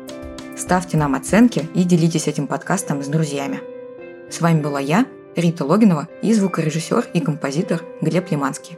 Ставьте 0.58 0.96
нам 0.96 1.16
оценки 1.16 1.68
и 1.74 1.84
делитесь 1.84 2.30
этим 2.30 2.48
подкастом 2.48 3.04
с 3.04 3.08
друзьями. 3.08 3.60
С 4.32 4.40
вами 4.40 4.62
была 4.62 4.80
я, 4.80 5.06
Рита 5.36 5.66
Логинова 5.66 6.08
и 6.22 6.34
звукорежиссер 6.34 7.08
и 7.14 7.20
композитор 7.20 7.84
Глеб 8.00 8.32
Лиманский. 8.32 8.78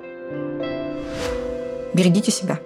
Берегите 1.94 2.32
себя. 2.32 2.60